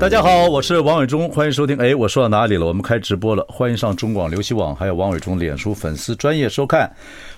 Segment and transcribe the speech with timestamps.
[0.00, 1.76] 大家好，我是王伟忠，欢迎收听。
[1.76, 2.64] 哎，我说到哪里了？
[2.64, 6.90] 我们开直播了，欢迎上中广流行网，还有王伟忠脸书粉丝专业收看。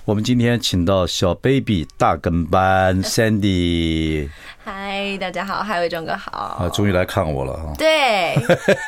[0.04, 4.28] 我们今天请到小 baby 大跟班 Sandy。
[4.64, 6.30] 嗨，大家好，嗨，伟忠哥好。
[6.30, 7.74] 啊，终于来看我了啊。
[7.76, 8.36] 对，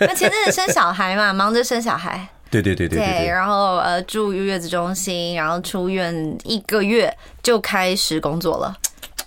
[0.00, 2.28] 那前阵子生小孩嘛，忙着生小孩。
[2.52, 3.26] 对对对对对，对。
[3.26, 8.76] 然后呃，住月子中心，然后出院一个月就开始工作了。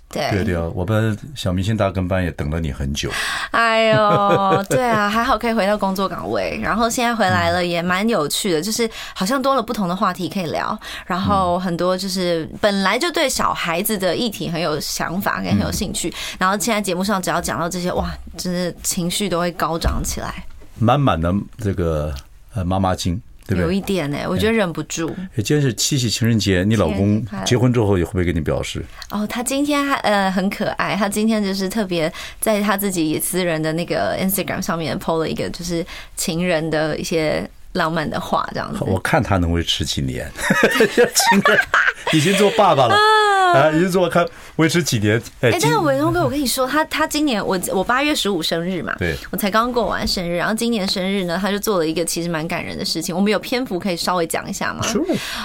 [0.10, 3.12] 对对对啊，我们小明星大跟班也等了你很久。
[3.52, 20.46] 哎呦， 对啊，还好可以回到工作岗位，然后现在回来了也蛮有趣的，就是好像多了不同的话题可以聊，然后很多就是本来就对小孩子的议题很有想法也很有兴趣，然后现在节目上只要讲到这些，哇，真的情绪都会高涨起来，
[20.80, 22.14] 满满的这个
[22.54, 23.22] 呃妈妈经。
[23.48, 25.08] 对对有一点呢、欸，我觉得忍不住。
[25.36, 28.84] 今天是七夕情人节，你老公结婚之后也会不会给你表示？
[29.10, 38.80] 哦，他今天还呃很可爱，他今天就是特别在他自己私人的那个 Instagram 上面 PO 了一个就是情人的一些浪漫的话，这样子。
[38.82, 40.30] 我看他能维持几年？
[40.90, 41.60] 情人
[42.14, 42.96] 已经做爸爸了。
[43.54, 44.26] 啊，一直做看
[44.58, 45.22] 维持几年？
[45.42, 53.16] 哎，但是伟忠哥，我跟你说，他他今年我我八月十五生日嘛，对，我才刚过完生日，然后今年生日呢，他就做了一个其实蛮感人的事情。
[53.16, 54.82] 我们有篇幅可以稍微讲一下吗？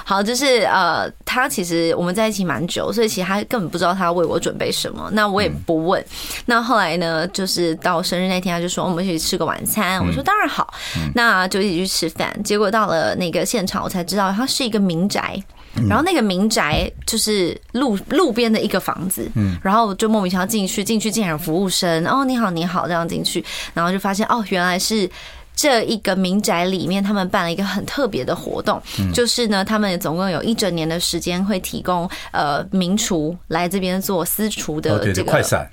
[0.04, 6.04] 好，就是呃，他其实我们在一起蛮久，所以其实他根本不知道他要为我准备什么，那我也不问。
[6.46, 10.72] 那后来呢，就是到生日那天，他就说我们一起吃个晚餐，我说当然好，
[11.14, 12.42] 那就一起去吃饭。
[12.42, 15.42] 结果到了那个现场，我才知道他是一个民宅。
[15.88, 23.44] 然后那个民宅就是路路边的一个房子，嗯，然后就莫名其妙进去，进去竟然有服务生，哦，你好，你好，这样进去，
[23.74, 25.10] 然后就发现哦，原来是
[25.54, 28.80] 这一个民宅里面他们办了一个很特别的活动，
[29.14, 35.68] 就是呢，他们总共有一整年的时间会提供呃名厨来这边做私厨的这个快闪。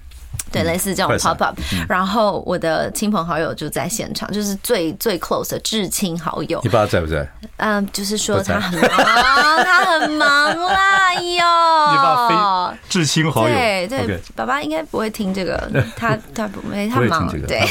[0.51, 1.55] 对，类似这种 pop up，
[1.87, 6.59] 然后我的亲朋好友就在现场，就是最最 close 的至亲好友。
[6.63, 7.27] 你爸在不在？
[7.57, 11.91] 嗯，就是说他很忙，他很忙啦，哟。
[11.91, 12.27] 你爸
[12.71, 13.53] 非至亲好友。
[13.53, 17.63] 对对，爸爸应该不会听这个， 他他不没他忙，对，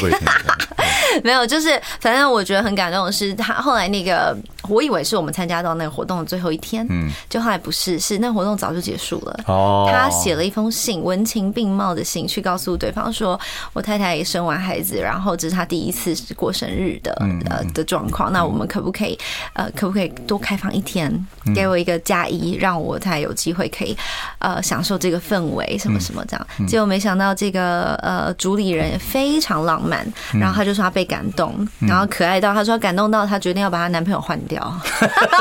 [1.23, 4.35] 没有，就是反正我觉得很感动的是，他后来那个，
[4.69, 9.39] 我以为是我们参加到那个活动的最后一天，嗯，就后来不是，是那活动早就结束了。
[9.47, 12.77] 哦，他写了一封信，文情并茂的信，去告诉。
[12.77, 13.39] 对方说
[13.73, 17.13] ：“我太太也生完孩子，然后这是她第一次过生日的
[17.49, 18.31] 呃的状况。
[18.31, 19.17] 那我们可不可以
[19.53, 21.11] 呃可不可以多开放一天，
[21.53, 23.97] 给我一个加一，让我太太有机会可以
[24.37, 26.47] 呃享受这个氛围什么什么这样？
[26.67, 34.79] 结果没想到这个呃主理人也非常浪漫，然后他就说他被感动，然后可爱到他说感动到他决定要把她男朋友换掉，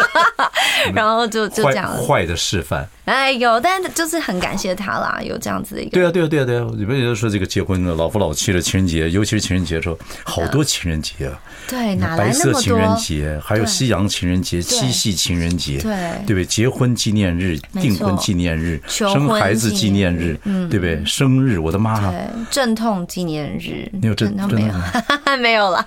[0.95, 2.89] 然后就就这样坏的示范。
[3.09, 5.91] 哎呦，但就是很感谢他啦，有这样子的一个。
[5.93, 11.41] 对啊对啊对啊对啊，你们也就说这个结婚的老夫老妻的情人节，尤其是情人节的时候，好多情人节啊。
[11.67, 12.53] 对，哪来那么多？
[12.53, 15.91] 白色情人节，还有西洋情人节、七夕情人节，对
[16.27, 16.45] 对不对？
[16.45, 20.39] 结婚纪念日、订婚纪念日、生孩子纪念日，
[20.71, 21.03] 对不对？
[21.05, 22.11] 生日，我的妈！
[22.11, 22.19] 对，
[22.51, 24.75] 阵痛纪念日，你有阵痛没有？
[25.39, 25.87] 没有啦，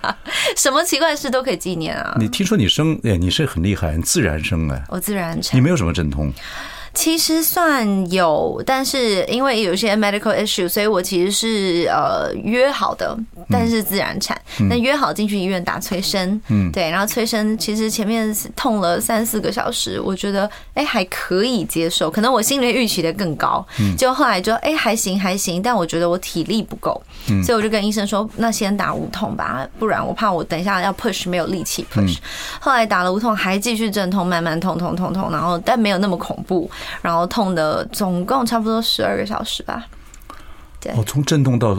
[0.56, 2.16] 什么奇怪的事都可以纪念啊！
[2.20, 6.32] 你听说你生哎，你是很厉害，很自然生哎，我自然产，你没有什么阵痛。
[6.94, 13.18] 其实算有，但是因为有些 medical issue，所以我其实是呃约好的，
[13.50, 14.40] 但是自然产。
[14.70, 23.66] 那约好进去医院打催生，嗯，对，然后催生其实前面痛了三四个小时，我觉得哎还可以接受，可能我心里预期的更高，
[23.98, 27.02] 就后来就哎还行还行，但我觉得我体力不够，
[27.44, 32.18] 所以我就跟医生说，那先打无痛吧，不然我怕我等一下要 push 没有力气 push。
[32.60, 36.70] 后来打了无痛，还继续阵痛，慢慢痛痛痛痛，然后但没有那么恐怖。
[37.02, 39.86] 然后痛的总共差不多十二个小时吧。
[40.80, 41.76] 对，哦，从阵痛到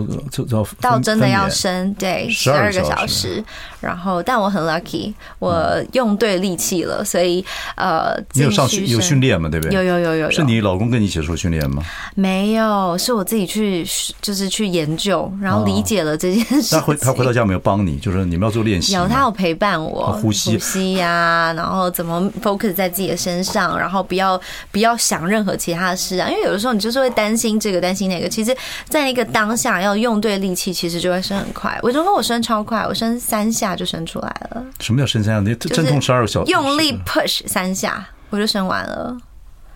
[0.48, 3.42] 到到真的要生，对，十二个小时。
[3.82, 7.44] 然后，但我很 lucky，我用对力气了，所以
[7.76, 9.48] 呃，你有上训有训练吗？
[9.48, 9.76] 对不对？
[9.76, 10.30] 有有有有。
[10.30, 11.82] 是你老公跟你一起做训练吗？
[12.14, 13.84] 没有，是我自己去，
[14.20, 16.76] 就是去研究，然后理解了这件事。
[16.76, 18.94] 他回他回到家没有帮你，就是你们要做练习。
[18.94, 24.40] 有，他有陪伴我呼吸呼吸呀，然后怎么 focus 在自己的身上，然后不要
[24.70, 28.56] 不要想任何其他的事啊，因为有的时候你就是会担心这个担心那个，其实。
[28.88, 31.78] 在一个当下要用对力气，其实就会升很快。
[31.82, 34.64] 我就说，我升超快，我升三下就生出来了。
[34.80, 35.40] 什么叫生三下？
[35.40, 39.16] 你阵痛十二个小时，用力 push 三下，我就生完了。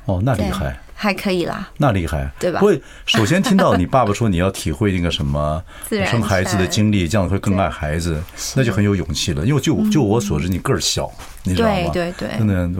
[0.07, 0.79] 哦，那厉害。
[0.99, 2.59] 还可以啦，那厉害，对吧？
[2.59, 5.63] 不会，首先听到你爸爸说你要体会那个什么
[6.07, 8.19] 生孩子的经历，这样会更爱孩子，
[8.55, 9.45] 那就很有勇气了。
[9.45, 11.13] 因为就就我所知，你个儿小，
[11.43, 11.91] 你知道吗？
[11.93, 12.71] 对对对，真的，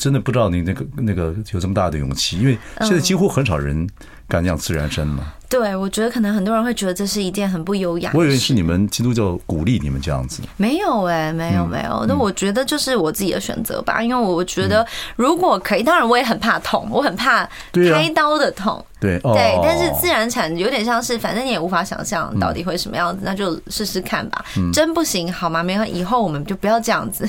[0.00, 3.88] 真的不知道你那个那个有这么大的勇气，因为现在几乎很少人
[4.28, 5.32] 敢这样自然生嘛。
[5.50, 8.10] 对，我觉得可能很多人会觉得这是一件很不优雅。
[8.12, 10.42] 我以为是你们基督教鼓励你们这样子。
[10.58, 12.04] 没有哎，没有没有。
[12.06, 14.86] 那我觉得就是我自己的选择吧，因为我觉得
[15.16, 18.84] 如果可以，当然我也很怕痛，我很怕开刀的痛。
[19.00, 24.44] 对对，但是自然产有点像是，反正你也无法想象到底会什么样子，那就试试看吧。
[24.70, 25.62] 真不行，好吗？
[25.62, 27.26] 没关系，以后我们就不要这样子。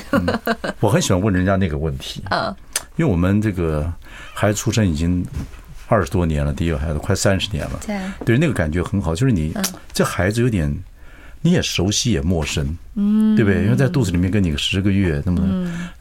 [0.82, 2.54] 我很喜欢问人家那个问题， 嗯，
[2.98, 3.90] 因为我们这个
[4.34, 5.26] 孩子出生已经。
[5.90, 9.54] 二十多年了，第一个孩子快三十年了，对，对，那个感觉很好，就是你
[9.92, 10.72] 这孩子有点，
[11.42, 13.64] 你也熟悉也陌生，嗯，对不对？
[13.64, 15.42] 因为在肚子里面跟你个十个月那么，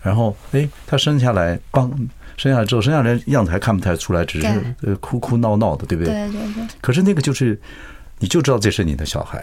[0.02, 1.90] 然后哎，他生下来，帮
[2.36, 4.46] 生下来之后，生下来样子还看不太出来，只是
[4.82, 6.12] 呃哭哭闹闹的，对不对？
[6.12, 6.66] 对对对。
[6.82, 7.58] 可是那个就是，
[8.18, 9.42] 你就知道这是你的小孩，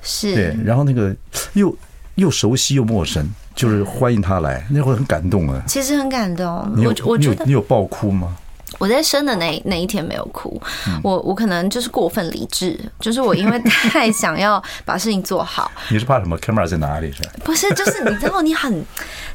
[0.00, 0.56] 是，对。
[0.64, 1.14] 然后那个
[1.52, 1.76] 又
[2.14, 5.62] 又熟悉又陌生，就是欢迎他来，那会很感动啊。
[5.66, 8.38] 其实很感动，你有你有你有爆哭吗？
[8.78, 10.60] 我在生的那那一天没有哭，
[11.02, 15.70] 我我可能就是过分理智，就是我因为太想要把事情做好。
[15.90, 17.22] 你是怕什么？camera 在哪里是？
[17.44, 18.84] 不是，就是你知道，你很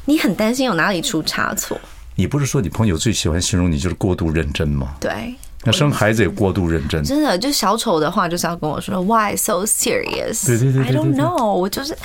[0.04, 1.78] 你很担心有哪里出差错。
[2.16, 4.96] 你不是说你朋友最喜欢形容你就是过度认真吗？
[4.98, 7.00] 对，那生孩子也过度认真。
[7.04, 10.44] 真的，就小丑的话就是要跟我说 Why so serious？
[10.44, 11.96] 对对对，I don't know，我就是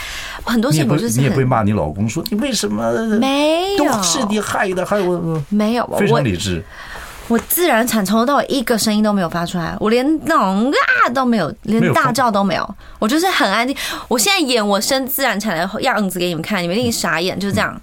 [0.43, 3.85] 很多事情我就是你也会骂你老公说你为什么没有？
[3.85, 6.57] 都是你害的，害我没有，非常理智。
[6.57, 6.92] 我
[7.29, 13.75] 我自然产从头到尾一个声音都没有发出来，我连那种啊都没有，连大叫都没有，我就是很安静。
[14.07, 17.81] 我现在演我生自然产的样子给你们看，你们一定傻眼，就这样，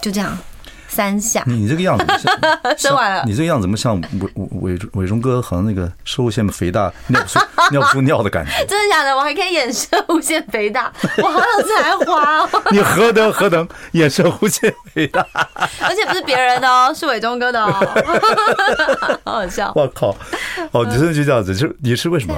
[0.00, 0.36] 就这样。
[0.88, 2.04] 三下，你这个样子，
[2.76, 3.22] 生完了。
[3.26, 4.30] 你这个样子怎么像伟
[4.62, 7.38] 伟伟忠哥，好像那个摄护腺肥大，尿出
[7.70, 8.50] 尿出尿的感觉。
[8.66, 9.14] 真的假的？
[9.14, 10.92] 我还可以演射物腺肥大，
[11.22, 12.48] 我好有才华哦！
[12.70, 15.24] 你何德何能演摄护腺肥大？
[15.82, 17.70] 而且不是别人的哦，是伟忠哥的哦，
[19.24, 19.72] 好好笑。
[19.76, 20.16] 我靠！
[20.72, 21.54] 哦，你真的就这样子？
[21.54, 22.34] 是你是为什么？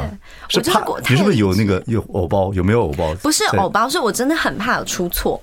[0.48, 0.80] 是怕？
[1.08, 2.52] 你是不是有那个有偶包？
[2.52, 3.14] 有没有偶包？
[3.22, 5.40] 不是偶包，是我真的很怕有出错。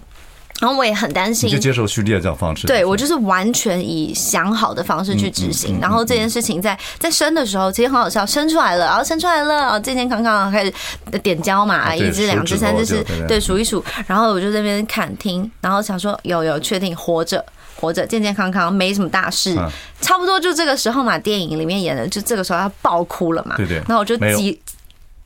[0.60, 2.66] 然后我也很担心，就接受序列这样方式。
[2.66, 5.80] 对，我就是完全以想好的方式去执行。
[5.80, 10.74] 然后这件事情在在生的时候，其实很好笑，生出来了，然后生出来了，然后健健康康开始
[11.22, 13.84] 点胶嘛，一只、两只、三只，是，对，数一数。
[14.08, 17.46] 然后我就在那边看听，然后想说有有确定活着
[17.76, 19.56] 活着健健康康没什么大事，
[20.02, 23.78] 差不多就这个时候嘛，电影里面演的就这个时候他爆哭了嘛，对对。
[23.88, 24.60] 然后我就急，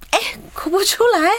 [0.10, 0.20] 哎，
[0.54, 1.30] 哭不出来，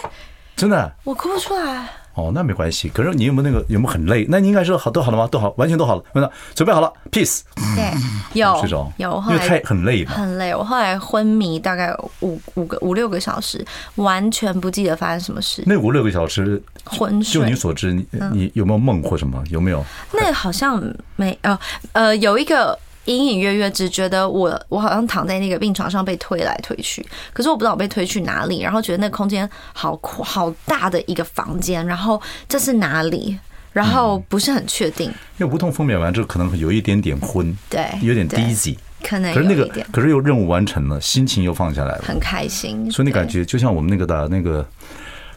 [0.56, 1.86] 真的，我哭不出来。
[2.14, 2.88] 哦，那没关系。
[2.88, 4.26] 可是你有没有那个有没有很累？
[4.28, 5.26] 那你应该是好都好了吗？
[5.26, 6.04] 都好，完全都好了。
[6.14, 7.40] 问他准备好了，peace。
[7.74, 7.92] 对，
[8.34, 10.12] 有睡着有，因为太很累嘛。
[10.12, 13.64] 很累，我后来昏迷大概五五个五六个小时，
[13.94, 15.62] 完全不记得发生什么事。
[15.66, 19.42] 那五六个小时昏睡，就你所知，你你有没有梦或什么？
[19.50, 19.84] 有没有？
[20.12, 20.82] 那好像
[21.16, 21.58] 没哦
[21.92, 22.78] 呃有一个。
[23.06, 33.38] 隐隐约约只觉得我我好像躺在那个病床上被推来推去，可是我不知道我被推去哪里，然后觉得那空间好好大的一个房间，然后这是哪里？
[33.72, 35.08] 然后不是很确定。
[35.38, 39.32] 因为无痛分娩完之后可能有一点点昏，对，有点 dizzy，可能。
[39.34, 42.90] 可是那个可是又任务完成了，心情又放下来了，很开心。
[42.90, 44.66] 所以那感觉就像我们那个的那个。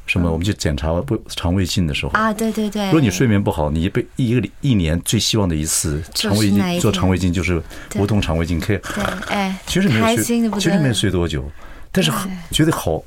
[0.05, 0.31] 什么？
[0.31, 2.85] 我们去检查不肠胃镜的时候啊，对对对。
[2.85, 7.61] 如果你睡眠不好，你被一个一年最希望的一次肠胃镜做肠胃镜就是
[7.95, 8.77] 无痛肠胃镜，可以。
[8.77, 11.43] 对，哎，其实没有睡，其实没有睡多久，
[11.91, 12.11] 但是
[12.51, 13.03] 觉得好。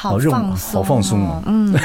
[0.00, 1.42] 好放松，好放松哦。
[1.44, 1.78] 嗯，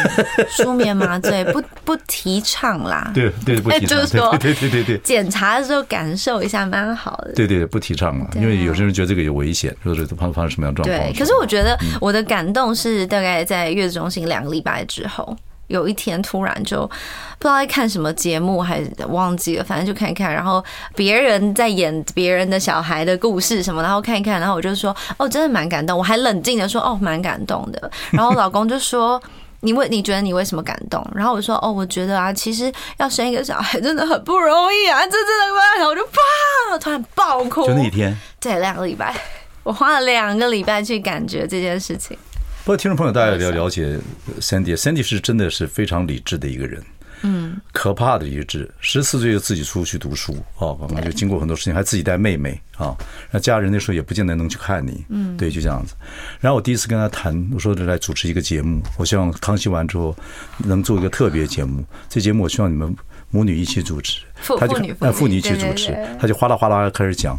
[0.47, 3.11] 舒眠麻醉不不提倡啦。
[3.13, 3.89] 对对，不提倡。
[3.89, 7.33] 就是说，对对对对，检查的时候感受一下蛮好的。
[7.33, 10.97] 对对，不提倡了，因为有些人觉得这个有危险，或者发发生什么样状况。
[10.97, 15.35] 对，可是我觉得我的感动是大概在月子中心两个礼拜之后。
[15.67, 20.33] 有一天突然就不知道在看什么节目，还忘记了，反正就看一看。
[20.33, 20.63] 然后
[20.95, 29.21] 别人在演别人的小孩的故事什么，然后看一看，然后我就说：“哦，真的蛮感动。”我还冷静的说：“哦，蛮感动的。”然后我老公就说
[29.61, 37.65] ：“你为你觉得你为什么感动？”然后我说：“哦，我觉得啊，其实要生一个小孩真的很不容易啊，这真的。”然后我就啪，突然爆哭。
[37.65, 39.15] 就那一天，对，两个礼拜，
[39.63, 42.17] 我花了两个礼拜去感觉这件事情。
[42.65, 43.95] 不过，听众朋友，大家要了解
[44.39, 46.83] Sandy，Sandy 是真的是非常理智的一个人。
[47.21, 52.97] 嗯，可怕的一个志，十四岁就自己出去读书啊，就经过很多事情，还自己带妹妹啊，
[53.29, 55.93] 那家人那时候也不见得能去看你，嗯，对，就这样子。
[56.39, 60.15] 然后我第一次跟他谈，我说来主持一个节目，我希望康熙完之后
[60.57, 62.93] 能做一个特别节目，这节目我希望你们
[63.31, 64.21] 母女一起主持，
[64.57, 67.37] 他就哎父女一起主持，他就哗啦哗啦开始讲，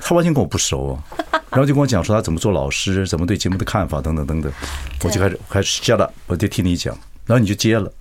[0.00, 1.02] 他完全跟我不熟啊，
[1.50, 4.52] 然后就跟我讲说他怎么做老师，怎么对节目的看法等等等等，
[5.02, 7.92] 我就开始开始接了，我就听你讲，然后你就接了。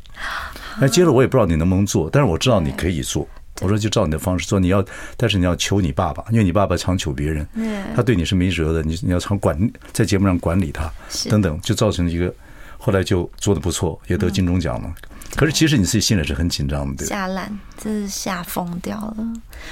[0.81, 3.27] 哎，接了我也不知道你能不能做，但是我知道你可以做。
[3.61, 4.81] 我说就照你的方式做，你要，
[5.17, 7.45] 但是你要求你爸爸，因为你爸爸常求别人，
[7.93, 9.59] 他对你是没辙的，你你要常管
[9.91, 10.89] 在节目上管理他，
[11.29, 12.33] 等等，就造成了一个，
[12.77, 14.89] 后来就做的不错，也得金钟奖了。
[15.35, 17.49] 可是其实你自己心里是很紧张的，对，吓烂，
[17.81, 19.15] 这是吓疯掉了。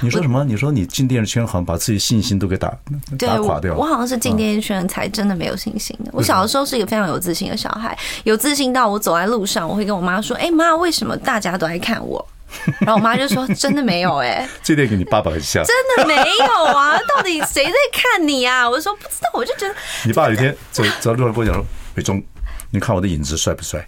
[0.00, 0.44] 你说什么？
[0.44, 2.72] 你说你进电视圈好像把自己信心都给打
[3.18, 3.78] 打垮掉了。
[3.78, 6.10] 我好像是进电视圈才真的没有信心的。
[6.12, 12.24] 我小的时候是一个非常有自信的小孩，有自信到我走在路上，我会跟我妈说：“哎妈，为什么大家都爱看我？”
[12.80, 14.48] 然后我妈就说：“真的没有哎。
[14.62, 15.62] ”这点跟你爸爸很像。
[15.66, 16.98] 真的没有啊？
[17.14, 18.68] 到底谁在看你啊？
[18.68, 19.74] 我说不知道，我就觉得
[20.04, 21.62] 你爸有一天走走路上跟我讲说
[21.96, 22.22] ：“伟忠。”
[22.70, 23.86] 你看我的影子帅不帅？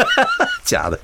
[0.64, 0.98] 假的。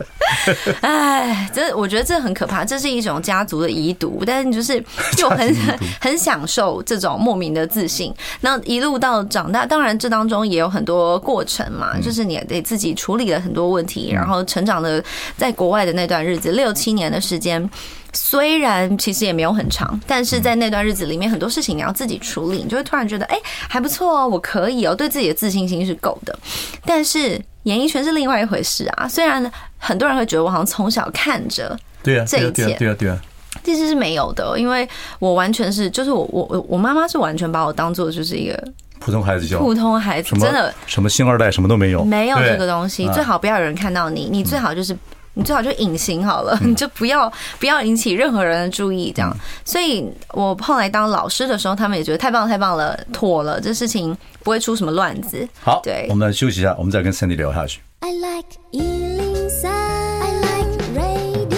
[0.83, 4.23] 哎，这我觉得这很可怕，这是一种家族的遗毒。
[4.27, 4.79] 但是就是
[5.17, 5.57] 就很
[6.01, 8.15] 很享受这种莫名的自信。
[8.43, 15.03] 那一路到长大，当然这当中也有很多过程嘛，就是你得自己处理了很多问题，然后成长的
[15.39, 17.71] 在国外的那段日子，六七年的时间。
[18.15, 23.37] 虽然其实也没有很长，但是在那段日子里面，很多事情你要自己处理，你就会突然觉得，哎，
[23.69, 26.39] 还不错哦，我可以哦，对自己的自信心是够的。
[26.87, 29.09] 但是演艺圈是另外一回事啊。
[29.09, 33.21] 虽然很多人会觉得我好像从小看着对啊这一切，对啊对啊，
[33.65, 38.65] 其实是没有的，因为我完全是，就是我我我妈妈是完全把我当做就是一个
[39.01, 44.97] 普通孩子教，普通孩子真的什么星二代什么都没有，没有这个东西，最好不要有人看到你，你最好就是。
[45.37, 49.37] 你最好就隐形好了，你就不要不要引起任何人的注意，这样。
[49.65, 55.47] 所以我后来当老师的时候，他们也觉得太棒太棒了，妥了，这事情不会出什么乱子。
[55.61, 57.81] 好，对，我们休息一下，我们再跟 Sandy 聊下去。
[57.99, 61.49] I like 103, I like radio。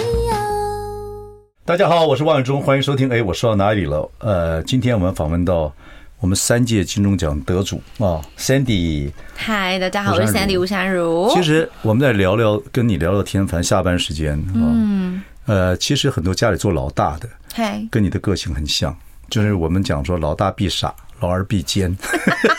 [1.63, 3.11] 大家好，我是万永忠，欢迎收听。
[3.11, 4.09] 哎，我说到哪里了？
[4.17, 5.71] 呃，今天我们访问到。
[6.19, 9.11] 我们三届金钟奖得主啊，Sandy。
[9.35, 11.29] 嗨，大家好，我是 Sandy 吴姗儒。
[11.31, 18.97] 其实我们在聊聊，跟你聊聊天，反正下班时间嗯，呃，其实很多家里做老大的，嘿，跟你的个性很像，
[19.29, 21.95] 就是我们讲说老大必傻，老二必奸。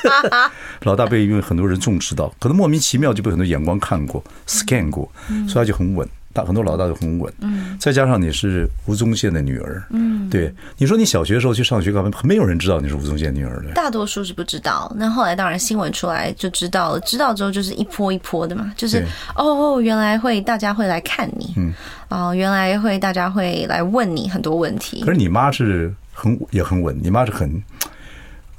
[0.85, 5.11] 老大被因为很多人重视到，可能莫名其妙就被很多眼光看过、scan 过，
[5.49, 6.09] 所以他就很稳。
[6.45, 12.11] 很多老大都很稳，嗯，再加上你是吴宗宪的女儿，嗯，对，你说你小学的时候去上学干嘛？
[12.25, 14.93] 没有人知道你是吴宗宪女儿的，大多数是不知道。
[14.97, 19.05] 那后来当然新闻出来就知道了，知道之后就是一波一波的嘛，就是
[19.37, 21.73] 哦，原来会大家会来看你，嗯，
[22.09, 25.03] 哦，原来会大家会来问你很多问题。
[25.03, 27.63] 可是你妈是很也很稳，你妈是很。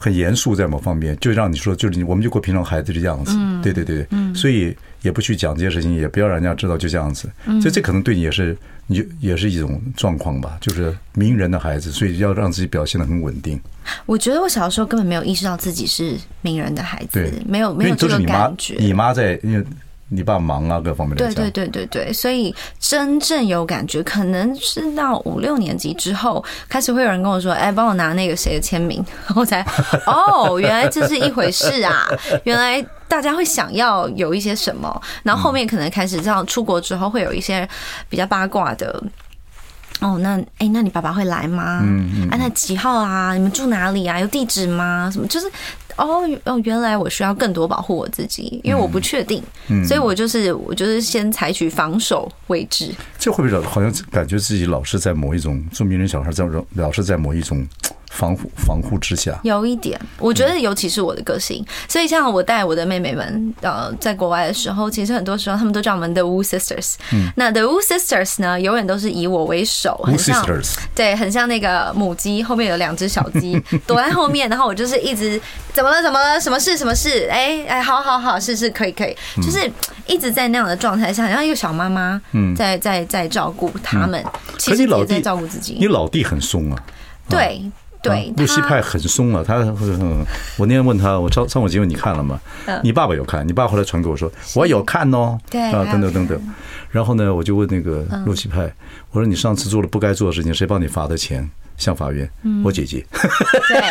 [0.02, 7.30] 很严肃，在某方面就让你说，就是你，我们就过平常孩子的样子，对对对，所以也不去讲这些事情，也不要让人家知道，就这样子。
[7.46, 13.60] 所以这可能对你也是，你就也是一种状况吧，就是名人的孩子，所以要让自己表现得很稳定。
[14.06, 18.76] 我觉得我小时候根本没有意识到自己是名人的孩子，没有没有这个感觉。
[18.80, 19.66] 你妈在，因为。
[20.12, 21.26] 你爸忙啊，各方面的。
[21.26, 29.62] 对对对对对，所以真正有感觉，可能是到五六年级之后，开始会有人跟我说：“哎，帮我拿那个谁的签名。”我才
[30.08, 32.08] 哦，原来这是一回事啊！
[32.44, 37.68] 原来大家会想要有一些什么，然后后面可能开始这样出国之后，会有一些
[38.10, 39.04] 比较八卦的。
[40.02, 41.82] 哦，那哎，那你爸爸会来吗？
[41.84, 42.30] 嗯嗯。
[42.30, 43.34] 啊，那几号啊？
[43.34, 44.20] 你们住哪里啊？
[44.20, 45.10] 有地址吗？
[45.14, 45.28] 什么？
[45.28, 45.52] 就是。
[46.00, 49.44] 哦哦，原来我需要更多保护我自己，因为我不确定，
[49.86, 52.94] 所以我就是我就是先采取防守位置。
[53.18, 57.68] 这会不会好像感觉自己老是在某一种做名人小孩，在老是在某一种。
[58.20, 66.96] 防护防护之下，有一点，我觉得尤其是我的个性，所以像我带我的妹妹们，呃，在国外的时候，其实很多时候他们都叫我们 The Wu Sisters。
[67.14, 70.46] 嗯，那 The Wu Sisters 呢，永远都是以我为首，很像，
[70.94, 73.58] 对，很像那个母鸡后面有两只小鸡
[73.88, 75.40] 躲在后面，然后我就是一直
[75.72, 79.72] 怎么了怎么了，什么事什么事，哎哎，好好好，是是可以可以，就是
[80.06, 84.22] 一直在那样的状态下，然后一个小妈妈，嗯，在在在照顾他们，
[84.58, 85.78] 其实也在照顾自己。
[85.80, 86.84] 你老弟很松啊，
[87.30, 87.62] 对。
[88.02, 89.58] 对，露西派很松啊，他，
[90.58, 92.40] 我那天问他，我上上我节目你看了吗？
[92.82, 96.42] 你爸爸有看，你爸后来传给我说我有看哦，对啊，等等等等。
[96.92, 98.74] 然后呢，我就问那个露西派，
[99.12, 101.50] 我说你上次做了不该做的事情，谁帮你罚的钱？
[101.80, 102.30] 向法院，
[102.64, 103.04] 我姐姐。
[103.68, 103.82] 对，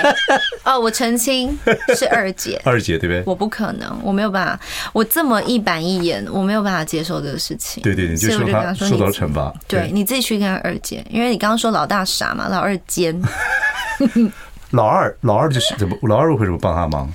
[0.63, 1.59] 哦，我澄清
[1.97, 3.23] 是二姐，二姐对不对？
[3.27, 4.61] 我不可能，我没有办法，
[4.93, 7.83] 我这么一板一眼，我没有办法接受这个事情。
[7.83, 9.53] 对对对，所以我就跟他说，受到了惩罚。
[9.67, 13.21] 对，你自己去跟二姐，因为你刚刚说老大傻嘛，老二奸。
[14.73, 15.97] 老二，老二就是怎么？
[16.03, 17.11] 老二为什么帮他忙？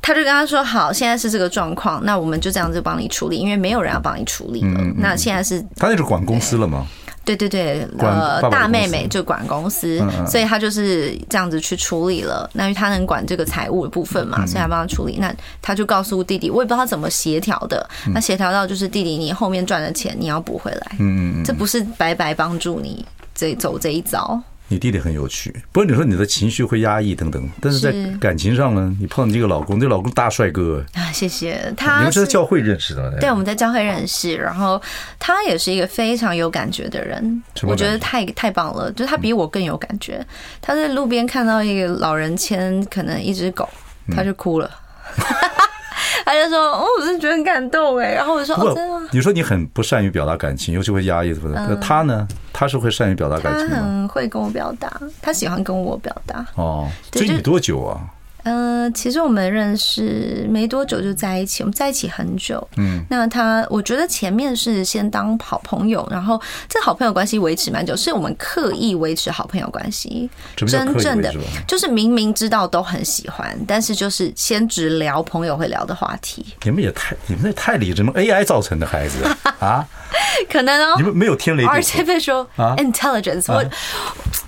[0.00, 4.80] 他就跟他说：“好，现在是这个状况，那我们就这样子帮你处理，因为没有人要帮你处理了。
[4.96, 6.86] 那现在是他那是管公司了吗？”
[7.24, 12.48] 对对对，呃，大妹妹就管公司，所以她就是这样子去处理了。
[12.52, 15.16] 那因为她能管这个财务的部分嘛，所以她帮她处理。
[15.18, 17.88] 那她就告诉弟弟，我也不知道他怎么协调的。
[18.12, 20.96] 那协调到就是弟弟，你后面赚的钱你要补回来。
[20.98, 23.04] 嗯嗯，这不是白白帮助你
[23.34, 24.40] 这走这一遭。
[24.74, 31.98] 你弟弟很有趣，不过你说你的情绪会压抑等等，但是在感情上呢，你碰到这个老公，这老公大帅哥啊，谢谢他。
[31.98, 33.08] 你们是在教会认识的？
[33.20, 34.82] 对，我们在教会认识，然后
[35.20, 40.26] 他也是一个非常有感觉的人，我觉得太太棒了，就他比我更有感觉。
[40.60, 43.68] 他在路边看到一个老人牵可能一只狗，
[44.10, 44.68] 他就哭了。
[46.26, 51.66] 他就说：“哦，我是觉得很感动哎。”然后我就说：“哦，真的吗？”你说你很不善于表达感情，尤其会压抑什么的。
[51.68, 52.26] 那他呢？
[52.54, 53.76] 他是会善于表达感情吗？
[53.76, 56.46] 他很会跟我表达，他喜欢跟我表达。
[56.54, 58.13] 哦，追你多久啊？
[58.44, 62.66] 呃，其实我们认识没多久就在一起，我们在一起很久。
[62.76, 70.28] 嗯，那他，我觉得前面是先当好朋友，然后这好朋友关系维持蛮久，是我们刻意维持好朋友关系。
[70.54, 71.34] 真正的
[71.66, 76.44] 就是明明知道都很喜欢，但是就是先只聊朋友会聊的话题。
[76.62, 79.24] 你们也太，你们也太理智吗？AI 造成的孩子
[79.58, 79.86] 啊？
[80.50, 80.94] 可能哦。
[80.98, 81.78] 你们没有天雷地火。
[81.78, 82.46] Artificial
[82.76, 83.64] intelligence，我。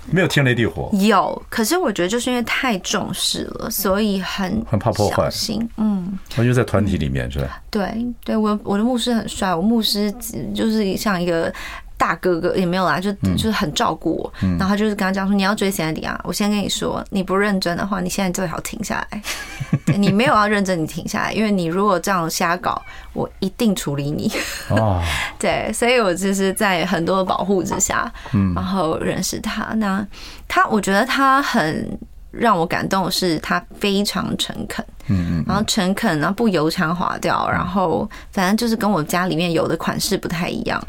[0.09, 3.86] 没有天雷地火，有，可是我觉得就是因为太重视了，所以
[4.21, 5.29] 很很怕破坏。
[5.77, 7.61] 嗯，我就在团体里面是吧？
[7.69, 10.11] 对，对我我的牧师很帅，我牧师
[10.53, 11.53] 就是像一个。
[11.99, 19.21] 大哥哥也没有啦，就就是很照顾我，然后他就是跟他讲说，你要追 Sandy 啊，我先跟你说，你不认真的话，你现在最好停下来。
[19.97, 22.79] 你没有要认真，你停下来，因为你如果这样瞎搞，
[23.13, 24.31] 我一定处理你。
[24.69, 25.01] 哦，
[25.39, 29.73] 对，所以我就是在很多的保护之下，嗯然后认识他。
[29.73, 30.05] 那
[30.47, 31.97] 他，我觉得他很
[32.39, 40.81] 让我感动的是，他非常诚恳，嗯嗯，然后诚恳，然后不油腔滑调，然后反正就是跟我家里面有的款式不太一样。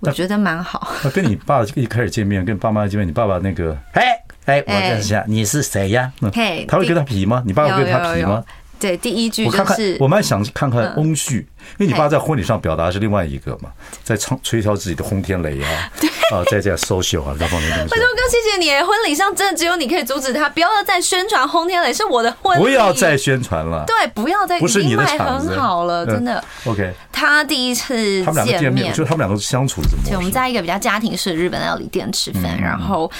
[0.00, 0.86] 我觉得蛮好。
[1.02, 4.02] 那跟你爸一开始见面，跟爸妈见面，你爸爸那个，哎
[4.44, 6.12] 哎，我认识一下，你是谁呀？
[6.32, 7.42] 嘿，他会跟他皮吗？
[7.46, 8.44] 你爸会跟他皮吗？
[8.84, 11.46] 对，第一句就是我蛮想看看翁婿，因
[11.78, 13.70] 为你爸在婚礼上表达是另外一个嘛，
[14.02, 15.90] 在唱吹箫自己的轰天雷啊，
[16.30, 17.94] 啊，在这样 social 啊，各方面东西。
[17.94, 26.44] 慧忠哥，谢谢你，婚礼上真的只有你可以阻止他，不要再宣传轰天雷是我的婚礼，不要再宣传了，对，不要再，不是你的场子，很好了，真的。
[26.66, 30.04] OK，他第一次见面，就他们两个相处怎么？
[30.04, 33.10] 就我们在一个比较家庭式的日本料理店吃饭，然后，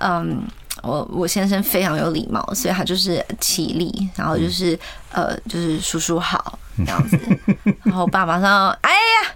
[0.00, 0.42] 嗯。
[0.82, 4.78] 我我先生非常有礼貌，所以他就是起立，然后就是
[5.12, 7.18] 呃，就是叔叔好这样子，
[7.84, 9.32] 然后爸爸说：“哎呀，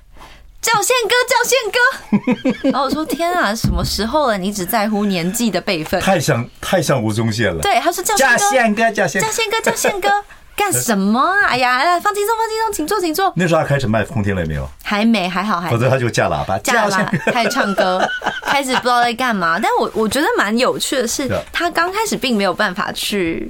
[0.61, 2.71] 叫宪哥，叫宪哥。
[2.71, 4.37] ”然后我说：“天啊，什么时候了？
[4.37, 6.01] 你只在乎年纪的辈分？
[6.01, 10.09] 太像太像吴宗宪了。”对，他说：“叫宪哥，叫宪哥，叫宪哥，叫宪哥。”
[10.57, 11.47] 干什么啊？
[11.51, 13.33] 哎呀，放轻松，放轻松，请坐，请坐。
[13.37, 14.69] 那时候他开始卖空天雷没有？
[14.83, 15.71] 还没，还好，还。
[15.71, 18.01] 否则他就架喇叭，架喇叭开始唱歌，
[18.43, 19.59] 开始不知道在干嘛。
[19.61, 23.49] 但我我觉得蛮有趣的是，他刚开始并没有办法去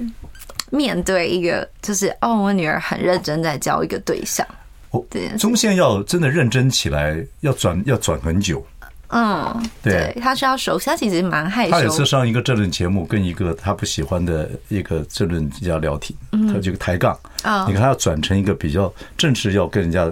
[0.69, 4.45] 面对一个，就是哦，我女儿很认真在教一个对象。
[4.91, 8.65] 哦，对，中线要真的认真起来，要转要转很久。
[9.09, 11.71] 嗯，对，他是要熟悉，他其实蛮害羞。
[11.71, 16.17] 他有次上一个政论节目，跟一个他不喜欢的一个政论家聊天，
[16.51, 20.05] 他这个抬杠啊，你看他要转成一个比较正式，要跟人家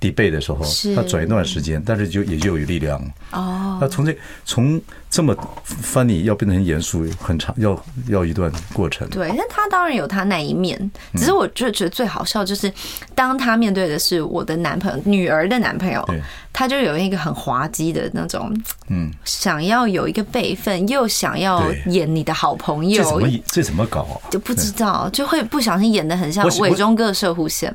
[0.00, 0.60] debate 的时候，
[0.94, 3.78] 他转一段时间，但是就也就有力量哦。
[3.80, 4.80] 那从这从。
[5.12, 5.36] 这么
[5.84, 9.06] funny 要变得很严肃，很长，要要一段过程。
[9.10, 12.72] 对，但他当然有他那一面，只是我就觉得最好笑就是，
[13.14, 16.02] 当他面对的是我的男朋友、女儿的男朋友，
[16.50, 18.50] 他就有一个很滑稽的那种，
[18.88, 24.16] 嗯，想要有一个辈分，又想要演你的好朋友，这怎么这怎么搞啊？
[24.30, 27.70] 就不知道，就会不小心演的很像伟忠哥的摄护腺，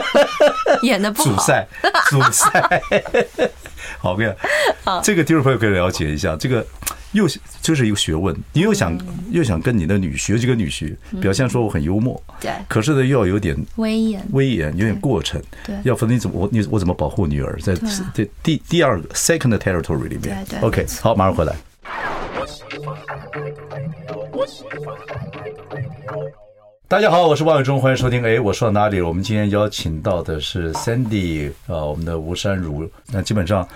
[0.80, 1.30] 演的不好。
[1.30, 1.66] 主赛，
[2.08, 2.80] 主赛。
[4.00, 4.34] 好，不要。
[5.02, 6.64] 这个听众朋友可以了解一下，这个
[7.12, 7.26] 又
[7.60, 8.34] 就是一个学问。
[8.52, 8.96] 你又想
[9.30, 17.74] 又想跟你的女婿，这个女婿表现说我很幽默，对，可是呢又要有点威严，威严有点过程，对，要分你怎么我你我怎么保护女儿在
[18.14, 20.46] 这第第二个 second territory 里面。
[20.60, 21.56] OK，好，马上回来。
[26.88, 28.24] 大家好，我是王伟忠，欢迎收听。
[28.24, 29.08] 哎，我说到哪里了？
[29.08, 32.88] 我们今天邀请到的是 Sandy 啊，我们的吴山如。
[33.08, 33.68] 那基本上，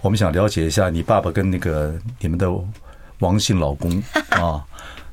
[0.00, 2.48] 我们想了解一下你爸爸跟那个你们的
[3.18, 4.64] 王姓老公 啊，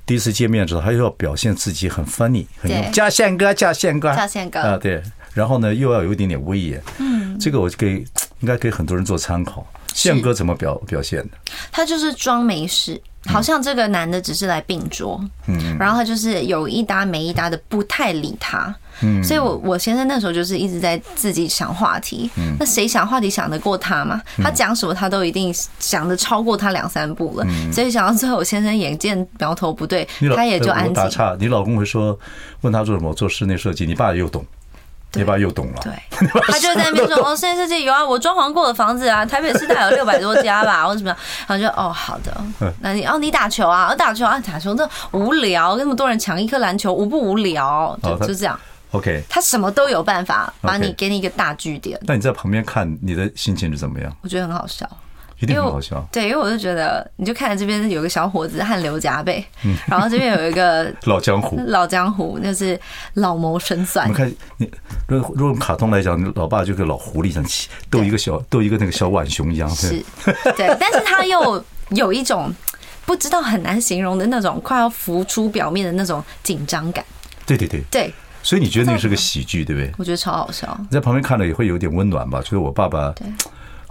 [0.06, 5.02] 第一次见面的时候，他又要表现自己很 funny，很叫宪哥，叫宪哥，叫宪哥啊，对，
[5.34, 8.06] 然后呢又要有一点点威严，嗯，这个我给
[8.42, 9.66] 应该给很多人做参考。
[9.94, 11.38] 宪哥怎么表表现的？
[11.72, 13.02] 他就是装没事。
[13.28, 18.74] 好像这个男的只是来并桌，嗯，然后他就是有一搭没一搭的，不太理他，
[19.04, 24.20] 嗯，所以我我先生那时候就是一直在自己想话题，嗯，那谁想话题想得过他嘛？
[24.38, 30.04] 他讲什么他都一定想得超过他两三步了，所以想到最后我先生眼见苗头不对，
[30.36, 30.90] 他也就安静。
[30.90, 32.18] 我打岔，你老公会说
[32.62, 33.14] 问他做什么？
[33.14, 34.44] 做室内设计，你爸又懂。
[35.14, 35.92] 你爸又懂了，对，
[36.48, 42.42] 他就在那边说：“哦，现在世界有啊，我装潢过的房子啊，台北市大概有六百多家吧，或者怎么样。”然后就哦，好的，
[42.80, 43.90] 那你哦，你打球啊？
[43.92, 47.98] 我打球啊，打球这无聊，那么多人抢一颗篮球，无不无聊？
[48.02, 48.58] 就就这样。
[48.92, 52.00] OK，他什么都有办法把你给你一个大据点。
[52.04, 54.14] 那你在旁边看，你的心情是怎么样？
[54.22, 54.90] 我觉得很好笑。
[55.42, 62.80] 一定很好笑，对，因为我就觉得，你就看着这边有个小伙子汗流浃背，嗯，然后这边有一个 老江湖，老江湖就是
[63.16, 64.08] 老谋深算。
[64.08, 64.70] 我看你，
[65.08, 67.44] 如果如果用卡通来讲，你老爸就跟老狐狸一样，
[67.90, 70.04] 逗一个小逗一个那个小浣熊一样，是，
[70.56, 72.54] 对，但是他又有一种
[73.06, 77.04] 不知道很难形容的那种快要浮出表面的那种紧张感。
[77.48, 79.92] 对对对对，所以你觉得那个是个喜剧，对不对？
[79.98, 80.78] 我觉得超好笑。
[80.80, 82.40] 你在旁边看了也会有点温暖吧？
[82.42, 83.14] 就是我爸爸。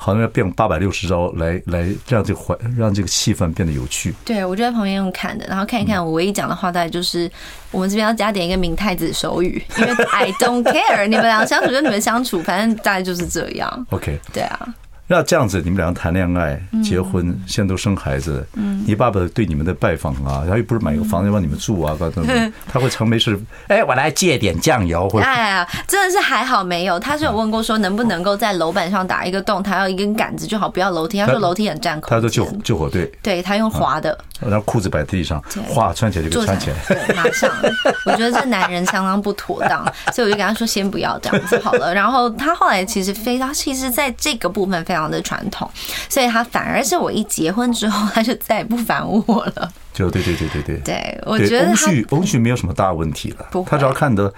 [0.00, 0.10] 对。
[0.10, 4.14] 好像要变八百六十招来来让这个环让这个气氛变得有趣。
[4.24, 6.02] 对，我就在旁边用看的，然后看一看。
[6.02, 7.30] 我唯一讲的话大概就是，
[7.70, 13.86] 我们这边要加点一个明太子手语，因为 I don't care，你们俩相处就你们相处，反正大概就是这样。
[13.90, 14.74] OK，对啊。
[15.10, 18.46] 那这样子，你们两个谈恋爱、结婚，现在都生孩子。
[18.54, 25.08] 嗯，你爸爸对你们的拜访啊，然后又不是买个房子帮你们住啊， 等等，他会常没事，哎，我来借点酱油。
[25.08, 26.96] 或者哎呀，真的是还好没有。
[27.00, 31.18] 他是有问过说，能不能够在楼板上打一个洞，他要一根杆子就好，不要楼梯。
[31.18, 32.08] 他说楼梯很占空。
[32.08, 36.76] 他说救救火队，对他用滑的，然后裤子摆在地上，哗穿起来就穿起来。
[36.86, 37.50] 对，马上。
[38.06, 41.92] 我觉得这男人相当不妥当，所以我就跟他说先不要这样子好了。
[41.92, 45.70] 然后他后来其实非常，其实在这个部分非常的传统。
[46.08, 49.72] 所以他反而是我一结婚之后，他就再也不烦我了。
[49.92, 53.64] 就对对对对对，对我觉得翁婿翁婿没有什么大问题了。
[53.66, 54.32] 他只要看得，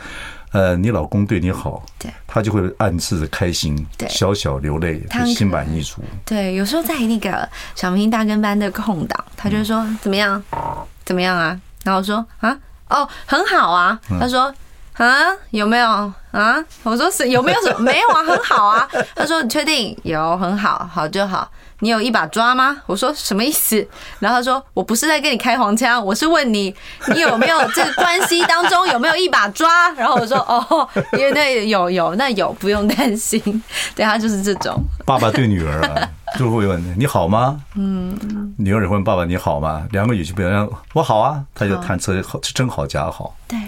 [0.50, 6.02] 呃，你老公对你好，对，他就会暗自的开心，对小小流泪，心满意足。
[6.24, 10.42] 对，有时候在那个小明星大跟班的空档，他就说怎么样，
[11.04, 11.58] 怎么样啊？
[11.84, 14.00] 然后我说啊，哦，很好啊。
[14.18, 14.52] 他说。
[14.98, 15.06] 啊，
[15.50, 15.88] 有没有
[16.32, 16.62] 啊？
[16.82, 17.78] 我说是有没有什么？
[17.84, 18.88] 没有啊，很好啊。
[19.14, 19.96] 他说，你确定？
[20.02, 21.50] 有，很好，好就好。
[21.80, 22.76] 你有一把抓吗？
[22.86, 23.76] 我说什么意思？
[24.20, 26.72] 然后他说，我不是在跟你开黄腔，我是问你，
[27.08, 29.90] 你有没有这个关系当中 有没有一把抓？
[29.96, 33.40] 然后我说哦，因为那有有那有，不用担心。
[33.96, 34.80] 对，他就是这种。
[35.04, 37.60] 爸爸对女儿啊，就会问你好吗？
[37.74, 38.16] 嗯，
[38.58, 39.84] 女儿也会问爸爸你好吗？
[39.90, 43.34] 两个语气不一样，我好啊，他就探测好，真好假好。
[43.48, 43.58] 对。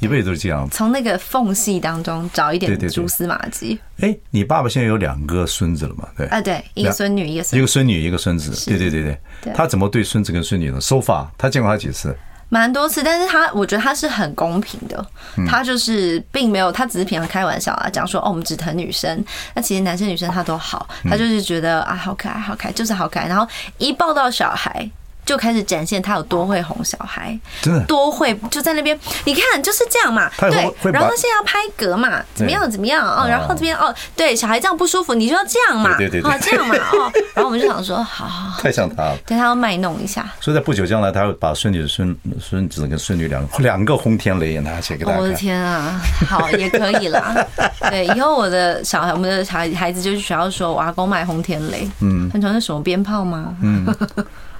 [0.00, 3.78] 一辈子都是这样子，从那个缝隙当中找一点蛛丝马迹。
[4.00, 6.08] 哎，你爸爸现在有两个孙子了嘛？
[6.16, 8.70] 对啊，对，一个孙女，一个孙一个孙女，一个孙子。
[8.70, 12.16] 对对对对，他怎么对孙子跟孙女呢？So far，他见过他几次？
[12.50, 15.06] 蛮多次，但是他我觉得他是很公平的，
[15.46, 24.88] 他就是并没有，他只是平常开玩笑啊，讲说哦，我们只疼女生，那其实男生女生他都好，他就是觉得啊，好可爱，好可爱，就是好可爱，然后一抱到小孩。
[25.28, 30.50] 就开始展现他有多会哄小孩，真的多会就在那边，你看就是这样嘛，对。
[30.90, 37.12] 然后他现在要拍嗝嘛，怎么样怎么样哦，然后这边哦，对，小孩这样不舒服，你就要这样嘛，对对对，这样嘛哦。
[37.36, 38.26] 然后我们就想说，好，
[38.58, 40.26] 太像他了，对他要卖弄一下。
[40.40, 45.18] 所以在不久将来，他会把孙女的孙孙子跟孙女两两个轰天雷也拿起来给大家。
[45.18, 47.36] 我的天啊，好也可以啦。
[47.90, 53.54] 对，以后我的小孩，我们的孩孩子就去学校说，我阿公卖轰天雷，嗯，很常是什么鞭炮吗？
[53.60, 53.86] 嗯。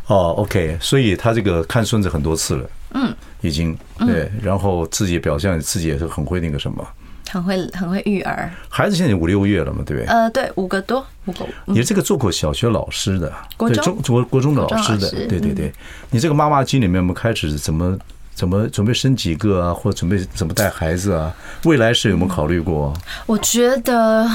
[0.08, 6.86] 哦，OK，所以他这个看孙子很多次了，嗯，已经对，然后自己表现自己也是很会那个什么，
[7.30, 8.50] 很会很会育儿。
[8.70, 10.06] 孩子现在五六个月了嘛，对不对？
[10.06, 11.46] 呃，对，五个多，五个。
[11.66, 15.70] 你这个做过小学老师的，国中国国中的老师的，对对对。
[16.10, 17.98] 你这个妈妈经里面，我们开始怎么
[18.34, 21.30] 怎么准备生几个啊，或准备怎么带孩子啊？
[21.64, 22.94] 未来是有没有考虑过？
[23.26, 24.26] 我觉得。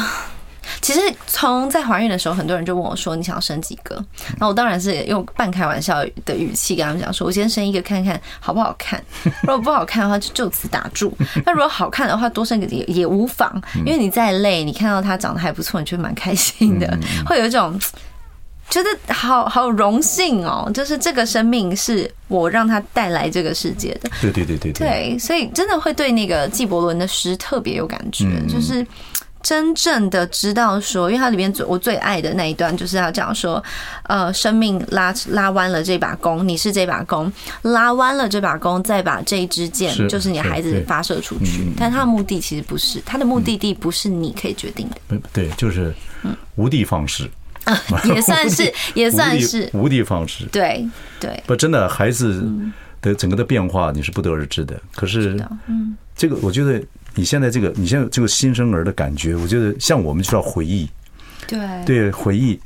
[0.82, 4.04] 其实从在怀孕的时候，很多人就问我说：“你想要生几个？”
[4.40, 9.04] 那我当然是用半开玩笑的语气跟他们讲说：“我先生一个看看好不好看，
[9.44, 11.16] 如果不好看的话就就此打住。
[11.46, 17.80] 那如果好看的话，多生个也也无妨，因为你再累，你看到他长得还不错，你就蛮开心的，会有一种
[18.70, 24.10] 觉得好好荣幸哦，就是这个生命是我让他带来这个世界的。
[24.22, 28.86] 对对对对对，所以真的会对那个纪伯伦的诗特别有感觉，就是。
[29.44, 33.62] 真正的知道说，因为它里面最我最爱的那一段就是要讲说，
[34.04, 37.32] 呃，生命拉拉弯了这把弓，你是这把弓，
[37.64, 41.68] 拉弯了这把弓，再把这一支箭，就是你孩子发射出去。
[41.78, 45.20] 但他的目的其实不是，他的目的地不是你可以决定的。
[45.34, 45.94] 对，就是
[46.56, 47.30] 无的放矢，
[48.06, 50.46] 也算是，也算是无的放矢。
[50.54, 50.88] 对
[51.20, 52.50] 对，不，真的孩子
[53.02, 54.80] 的整个的变化你是不得而知的。
[54.96, 56.82] 可是，嗯，这个我觉得。
[57.16, 60.90] 你现在这个，你现在这个新生儿的感觉，我觉得像我们就要回忆，
[61.48, 62.60] 对对，回忆。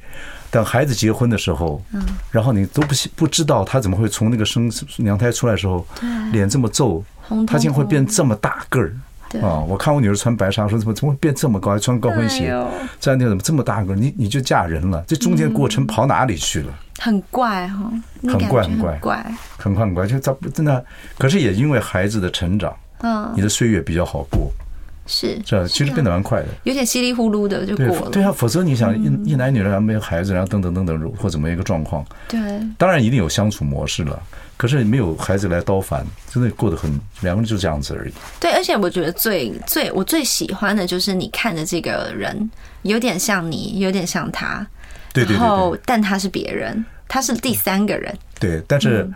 [0.50, 5.86] 等孩子结婚的时候，嗯，然后你都不不知道他怎么会从那个生娘胎出来的时候，
[6.32, 7.04] 脸这么皱，
[7.46, 8.96] 他竟然会变这么大个儿，
[9.42, 9.60] 啊！
[9.60, 12.56] 我看我女儿穿白纱，说怎么怎么会变这么高，还穿高跟鞋，
[12.98, 13.96] 这样怎么这么大个儿？
[13.98, 16.74] 你你就嫁人了，这中间过程跑哪里去了？
[17.00, 17.92] 很怪哈，
[18.24, 18.94] 很怪很怪，
[19.58, 20.18] 很怪很怪，就
[20.54, 20.84] 真的。
[21.18, 22.74] 可是也因为孩子的成长。
[23.00, 24.52] 嗯，你的岁月比较好过，
[25.06, 28.10] 是这其实变得蛮快的，有点稀里糊涂的就过了。
[28.12, 32.06] 对啊，否则你想一一男一女然后没有孩子，然后等等等等或怎么一个状况？
[32.28, 32.40] 对，
[32.78, 34.22] 当然一定有相处模式了。
[34.58, 36.90] 可是没有孩子来刀烦，真的过得很
[37.22, 38.14] 两个人就这样子而已。
[38.40, 42.50] 对，而且我觉得最最我最喜欢的就是你看的这个人
[42.82, 44.66] 有点像你，有点像他，
[45.14, 48.12] 对对对，然后但他是别人，他是第三个人。
[48.40, 49.08] 对，但是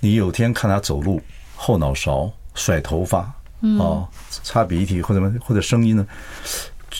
[0.00, 1.22] 你有天看他走路
[1.54, 2.28] 后脑勺。
[2.58, 3.32] 甩头发，
[3.78, 4.06] 哦，
[4.42, 6.04] 擦鼻涕或者什么或者声音呢，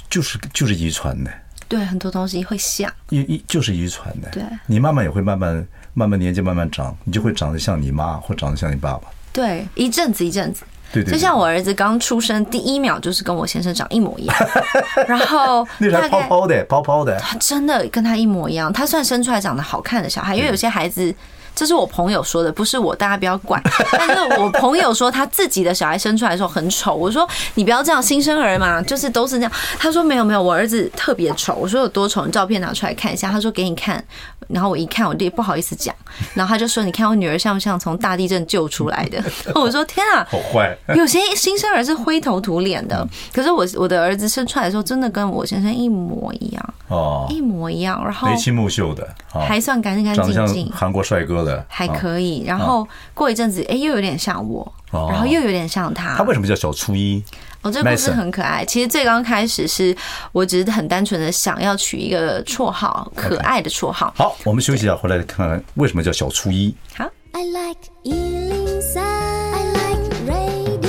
[0.08, 1.30] 就是就是遗传的。
[1.66, 4.28] 对，很多东西会像，一一就是遗传的。
[4.30, 9.08] 对，你慢慢也会慢慢慢慢年纪慢慢长，你就会长得像你妈，或长得像你爸爸。
[9.32, 10.62] 对，一阵子一阵子。
[10.90, 11.12] 对对。
[11.12, 14.36] 就像我儿子刚出生第一秒，就是跟我先生长一模一样。
[15.06, 17.18] 然后那是泡泡的，泡泡的。
[17.18, 21.14] 他真的跟他一模一样，他算生出来长得好看的小孩，因为有些孩子。
[21.58, 23.60] 这是我朋友说的，不是我，大家不要管。
[23.98, 29.50] 但是我朋友说他自己的小孩生出来的时候很丑，我说你不要这样，新生儿嘛，就是都是这样。
[29.76, 31.56] 他说没有没有，我儿子特别丑。
[31.56, 32.24] 我说有多丑？
[32.24, 33.28] 你照片拿出来看一下。
[33.28, 34.04] 他说给你看。
[34.48, 35.94] 然后我一看，我也不好意思讲。
[36.34, 39.22] 然后他就说：“你看我女儿像不像从大地震救出来的？”
[39.54, 40.76] 我说：“天啊，好坏！
[40.96, 48.02] 有些新生儿是灰头土脸的，可是我我的儿子生出来的时候，真的跟我先生一模一样哦，一模一样。
[48.02, 52.42] 然后眉清目秀的，还算干干净净，韩国帅哥的还可以。
[52.46, 56.16] 然后过一阵子，哎，又有点像我，然后又有点像他。
[56.16, 57.22] 他为什么叫小初一？
[57.62, 58.64] 哦，这个故事很可爱。
[58.64, 59.96] 其实最刚开始是
[60.32, 64.12] 我只是很单纯的想要取一个绰号，可爱的绰号。
[64.16, 66.74] 好，我们休息一下，回来看看为什么叫小初一。
[66.96, 67.04] 好。
[67.32, 70.88] I like 103, I like radio。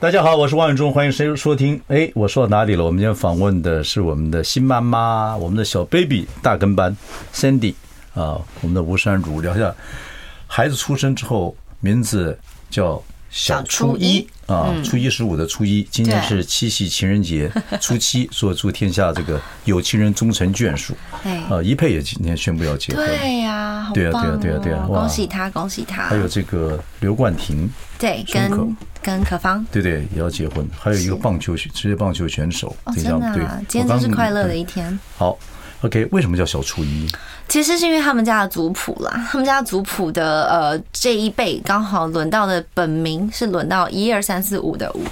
[0.00, 1.80] 大家好，我是王永忠，欢迎收收听。
[1.86, 2.84] 哎，我说到哪里了？
[2.84, 6.94] 我们今天访问的是我们的新妈妈，我们的小 baby 大跟班
[7.32, 7.74] Sandy
[8.14, 9.72] 啊，我们的吴珊如，聊一下
[10.48, 12.38] 孩子出生之后名字
[12.70, 13.02] 叫。
[13.36, 20.94] 小初一啊，初一十五的初一，今天是七夕情人节，初七，说祝天下这个有情人终成眷属。
[21.50, 23.04] 啊，一佩也今天宣布要结婚。
[23.04, 26.04] 对呀，对呀，对呀，对呀，对啊，恭喜他，恭喜他。
[26.04, 27.68] 还有这个刘冠廷，
[27.98, 30.64] 对，跟跟可芳，对对，也要结婚。
[30.78, 34.96] 还有一个棒球职业棒球选手，真的，对，今天就是快乐的一天。
[35.16, 35.36] 好。
[35.84, 37.06] OK，为什么叫小初一？
[37.46, 45.02] 其实是因为他们家的族谱啦，他们家族谱的呃这一辈刚好轮到的本名是轮到一二三四五的五，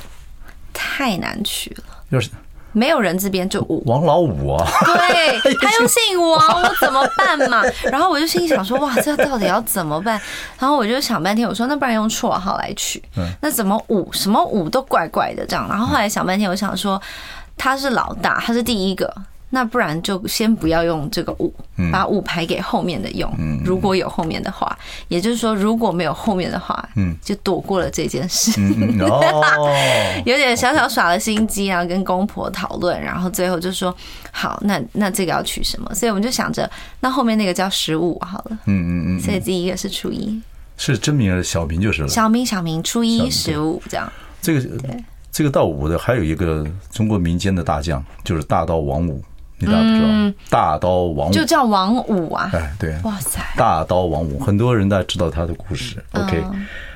[0.72, 1.84] 太难取了。
[2.10, 2.30] 就是
[2.72, 4.66] 没有人字边就五，王老五啊。
[4.86, 7.62] 对， 他又姓王，我怎么办嘛？
[7.84, 10.18] 然后我就心里想说，哇，这到底要怎么办？
[10.58, 13.02] 然后我就想半天，我说那不然用绰号来取。
[13.42, 15.68] 那怎么五什么五都怪怪的这样。
[15.68, 17.00] 然后后来想半天，我想说
[17.58, 19.14] 他是老大，他是第一个。
[19.54, 21.54] 那不然就先不要用这个五，
[21.92, 23.30] 把五排给后面的用。
[23.62, 24.74] 如果有后面的话，
[25.08, 28.50] 也就是说如果没有后面的话，嗯，就躲过了这件事。
[30.24, 33.94] 有点小小耍了心机然后，跟公婆讨论，然后最后就说
[34.30, 35.94] 好，那那这个要取什么？
[35.94, 36.68] 所以我们就想着，
[37.00, 38.58] 那后面那个叫十五好了。
[38.64, 39.20] 嗯嗯嗯。
[39.20, 40.40] 所以第一个是初一，
[40.78, 42.08] 是真名还是小名就是了。
[42.08, 44.10] 小名小名，初一十五这样。
[44.40, 44.66] 这个
[45.30, 49.22] 这个到五的还有一个中国民间的大将，就是大刀王五。
[49.62, 52.50] 你大家不知道，大刀王五就叫王五啊！
[52.52, 56.02] 哎，对，哇塞，大刀王五，很多人大家知道他的故事。
[56.14, 56.42] OK，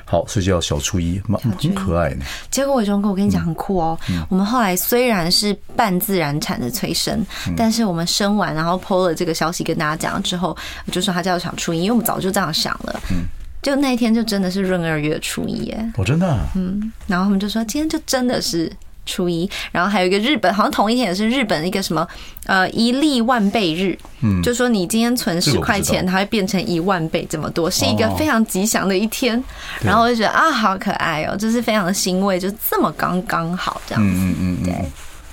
[0.05, 2.25] 好，所以叫小初一，蛮挺可爱的。
[2.51, 3.97] 结果伟忠哥，我跟你讲很酷哦。
[4.29, 7.25] 我们后来虽然是半自然产的催生，
[7.57, 13.01] 但是我们生完然后 PO 了这个消息跟大家讲了之后，我就说他叫小初一，因为我们早就这样想了。
[13.13, 13.27] 嗯，
[13.63, 15.93] 就那一天就真的是闰二月初一耶！
[15.97, 18.73] 我真的，嗯，然后他们就说今天就真的是。
[19.07, 22.07] 初一，然后还有一个日本，好像同一天也是日本一个什么
[22.45, 29.43] 呃一粒万倍日，嗯，就说你今天存十块钱，它会变成一万倍这么多，是一个非常吉祥的一天。
[29.81, 34.11] 然后我就觉得啊，好可爱哦，就是非常的欣慰，就这么刚刚好这样子。
[34.11, 34.75] 嗯嗯嗯，对。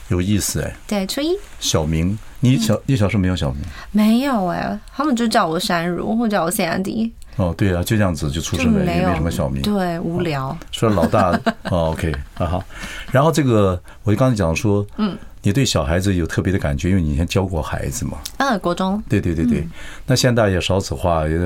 [0.09, 0.75] 有意思哎。
[0.85, 1.35] 对，初一。
[1.59, 3.61] 小明，你小你小时候没有小名？
[3.91, 7.09] 没有哎，他们就叫我山如，或叫我 Sandy。
[7.37, 9.61] 哦，对啊，就这样子就出生了，也没什么小名。
[9.61, 10.55] 对，无聊。
[10.71, 11.31] 说老大
[11.71, 12.63] 哦，OK 啊好。
[13.11, 18.17] 然后这个，我就刚才讲说，嗯，你对小孩子有特别的感觉，因为你以前教过孩子嘛。
[18.37, 19.01] 嗯，国中。
[19.09, 19.67] 对对对对。
[20.05, 21.37] 那现在也少子化，也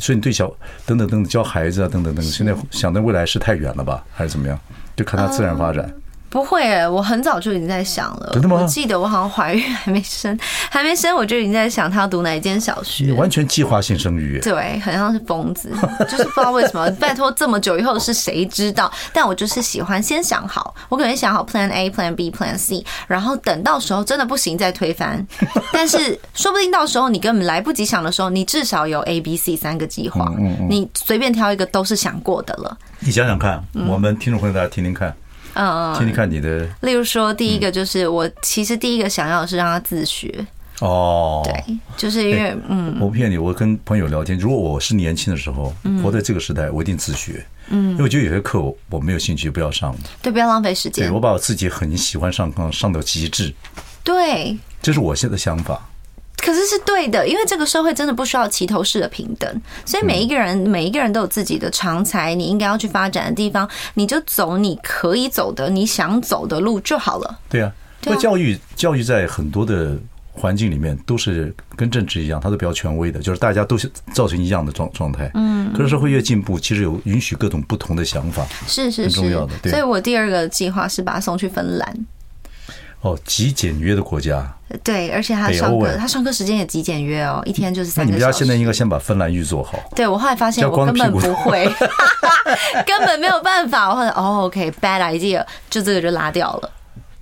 [0.00, 0.46] 所以你对小
[0.86, 4.58] 等等等等教孩子啊等等等等，现在想的未来是太远了吧，还是怎么样？
[4.96, 5.92] 就看他自然发展。
[6.34, 8.30] 不会诶，我很早就已经在想了。
[8.32, 8.56] 真的吗？
[8.60, 10.36] 我记得我好像怀孕还没生，
[10.68, 13.04] 还没生我就已经在想他要读哪一间小学。
[13.04, 14.40] 你完全计划性生育。
[14.40, 15.70] 对，很像是疯子，
[16.10, 16.90] 就是不知道为什么。
[16.98, 18.92] 拜托，这么久以后是谁知道？
[19.12, 25.24] 但我就是喜欢先想好，我可能想好 Plan A、Plan B、Plan C，然后等到时候真的不行再推翻。
[25.72, 30.28] 但是说不定到时候你根本来不及想的时候，你至少有 A、B、C 三个计划，
[30.68, 32.76] 你随便挑一个都是想过的了。
[32.98, 35.14] 你想想看，我们听众朋友大家听听看。
[35.54, 36.68] 嗯，听听看你的。
[36.80, 40.46] 例如说，第一个就是我其实第一个想要的是让他自学。
[40.80, 47.46] 哦，对，就是因为嗯，我不骗你，我跟朋友聊天，如果我是年轻的时候，活在这个时代，我一定自学。
[47.68, 49.94] 嗯，因为我觉得有些课我没有兴趣，不要上。
[50.20, 51.06] 对，不要浪费时间。
[51.06, 53.54] 对，我把我自己很喜欢上课上到极致。
[54.02, 55.80] 对，这是我现在的想法。
[56.44, 67.38] 可是是对的，因为这个社会真的不需要齐头式的平等，所以每一个人每一个人都有自己的长才，你应该要去发展的地方，你就走你可以走的、你想走的路就好了。
[67.48, 67.72] 对啊，
[68.04, 69.96] 因为教育教育在很多的
[70.32, 75.30] 环境里面都是跟政治一样，它都比较权威的，就是大家都是造成一样的状状态。
[75.32, 79.54] 嗯，可是社会越进步，其实有允许各种不同的想法，是是是，很重要的。
[79.62, 82.06] 对，所以我第二个计划是把他送去芬兰。
[83.04, 84.50] 哦，极简约的国家，
[84.82, 88.16] 对，而且他上课，他上课时间也极简约哦，一天就是三个小时。
[88.16, 89.78] 那你们家现在应该先把芬兰预做好。
[89.94, 91.70] 对，我后来发现我根本不会，
[92.86, 93.90] 根本没有办法。
[93.90, 96.70] 我后来哦，OK，bad idea，就这个就拉掉了。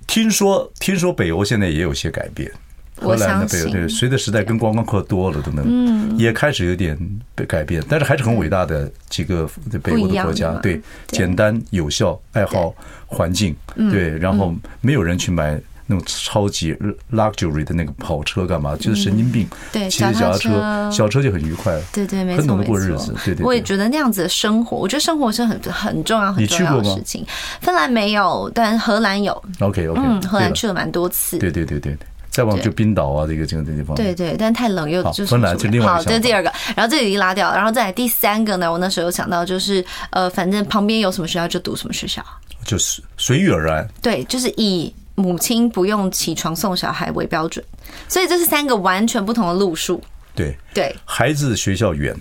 [0.07, 2.49] 听说，听说北欧现在也有些改变。
[2.95, 6.97] 荷兰的北欧，对，随着时代跟观光客多了，等等，嗯，也开始有点
[7.35, 9.45] 被改变，但是还是很伟大的几个
[9.83, 12.73] 北欧的国家，对，简单有效，爱好
[13.05, 13.53] 环境，
[13.91, 15.59] 对，然后没有人去买。
[15.85, 16.73] 那种超级
[17.11, 18.75] luxury 的那个跑车干嘛？
[18.77, 19.47] 就是神经病。
[19.71, 21.77] 对，骑着脚踏车，小车就很愉快。
[21.91, 23.13] 对对，没错，很懂得过日子。
[23.25, 27.25] 对对，我也觉得那样子的生活，我觉得生活是很很重要很重要的事情。
[27.61, 29.33] 芬兰没有，但荷兰有。
[29.59, 31.37] OK OK，嗯，荷兰去了蛮多次。
[31.37, 33.95] 对对对对对，再往就冰岛啊，这个这个这地方。
[33.95, 35.27] 对对，但太冷又就是。
[35.27, 35.87] 芬兰就另外。
[35.87, 38.71] 好，这是第二个，然后这里已经拉掉，然后再来第三个呢？
[38.71, 42.23] 我那时候有想到，就是呃，反正旁边有什么学校就读什么学校，
[42.63, 43.87] 就是随遇而安。
[44.01, 44.93] 对，就是以。
[45.15, 47.63] 母亲不用起床送小孩为标准，
[48.07, 50.01] 所以这是三个完全不同的路数。
[50.35, 52.15] 对对，孩子学校远。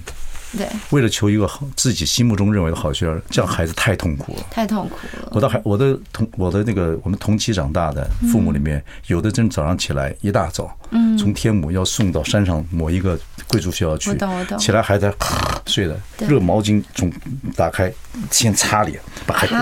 [0.57, 5.29] 对，为了求一个好自己心目中认为的好学校，这样孩子太痛苦了，太痛苦了。
[5.33, 14.11] 我的孩，我的同我的那个我们同期长大的父母里面，有的真早上起来一大早，嗯，从天母要送到山上某一个贵族学校去，
[14.59, 15.13] 起来还在
[15.67, 17.11] 睡了，热毛巾从
[17.57, 17.93] 打开
[18.31, 19.55] 先擦脸，把孩子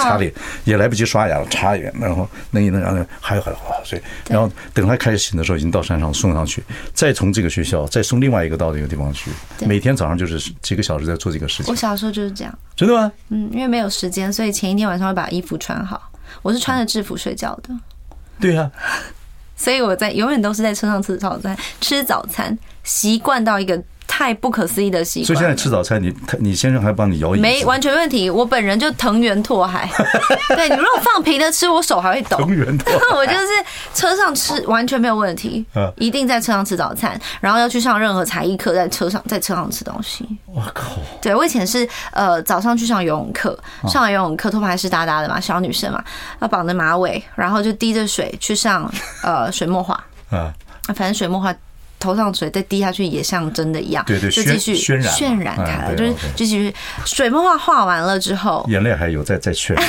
[0.00, 0.32] 擦脸
[0.64, 11.72] 也来不及刷牙了，擦脸，然后弄一弄，然后还有还有睡，然后等他开始醒的时候，已经到山上送上去，再从这个学校再送另外一个到这个地方去，每天早上就是几个小时在做这个事情。
[11.72, 12.58] 我小时候就是这样。
[12.76, 13.10] 真的吗？
[13.28, 16.10] 嗯，因为没有时间，所以前一天晚上会把衣服穿好。
[16.42, 17.74] 我是穿着制服睡觉的。
[18.40, 18.70] 对呀。
[19.56, 23.80] 所以我在永远都是在车上吃早餐，吃早餐习惯到一个。
[24.22, 25.26] 太不可思议的习惯。
[25.26, 27.40] 所以现在吃早餐，你你先生还帮你摇椅？
[27.40, 28.30] 没，完全没问题。
[28.30, 29.90] 我本人就藤原拓海。
[30.54, 32.36] 对，你如果放平的吃，我手还会抖。
[32.36, 33.48] 藤原拓海， 我就是
[33.94, 35.66] 车上吃完全没有问题。
[35.96, 40.24] 一定在车上吃早餐，然后要去上任何才艺课，在车上在车上吃东西。
[40.46, 40.92] 我靠！
[41.20, 43.58] 对，我以前是呃早上去上游泳课，
[43.88, 46.00] 上完游泳课头发还湿哒哒的嘛，小女生嘛，
[46.40, 48.88] 要绑着马尾，然后就滴着水去上
[49.24, 49.94] 呃水墨画。
[50.30, 50.54] 啊，
[50.94, 51.52] 反正水墨画。
[52.02, 59.84] 头上水再滴下去也像真的一样，对对，就继续渲染渲染开了，就是就继续水墨画画完了之后，眼泪还有再再渲染，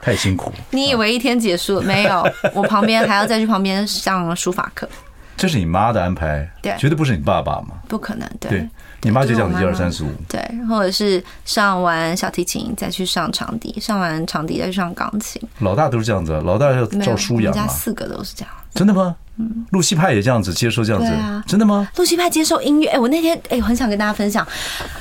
[0.00, 0.50] 太辛苦。
[0.72, 2.26] 你以为一天结束没有？
[2.54, 4.88] 我旁边还要再去旁边上书法课。
[5.36, 7.76] 这是你妈的安排，对，绝对不是你爸爸嘛？
[7.88, 8.66] 不可能，对。
[9.02, 15.40] 你妈就这样子一二三四五，对，或者是上完小提琴再去上长笛，上完长笛再去上钢琴。
[15.60, 17.62] 老大都是这样子，老大要照书养嘛。
[17.62, 18.52] 我们家四个都是这样。
[18.74, 19.16] 真的吗？
[19.36, 21.88] 嗯，露西派也这样子接受这样子，啊、真的吗？
[21.96, 24.46] 露西派接受音乐，哎、欸，我那天哎、欸，我很想跟大家分享，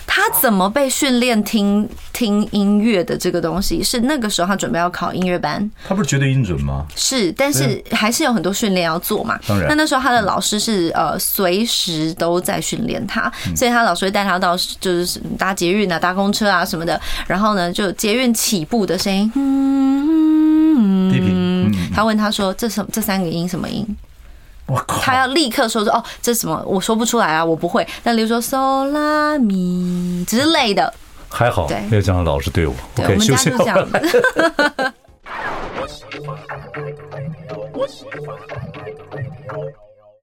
[0.07, 3.83] 他怎么被训练听听音乐的这个东西。
[3.83, 6.85] 是那个时候他准备要考音乐班，他不是绝对音准吗？
[6.95, 9.37] 是，但是还是有很多训练要做嘛。
[9.45, 16.97] 当然，那那时候他的老师是呃随时都在训练他，所以他老师会带他到就是搭捷运啊、搭公车啊什么的，
[17.27, 21.11] 然后呢就捷运起步的声音，嗯。
[21.11, 21.38] 低频。
[21.93, 23.85] 他问他说：“这什这三个音什么音？”
[24.67, 25.01] 我靠！
[25.01, 26.63] 他要立刻说说哦，这什么？
[26.67, 27.87] 我说不出来啊，我不会。
[28.03, 30.93] 那比如说嗦拉咪之类的，
[31.27, 32.75] 还好，没有这样老师对我。
[32.95, 33.89] 对，okay, 我们家就这样。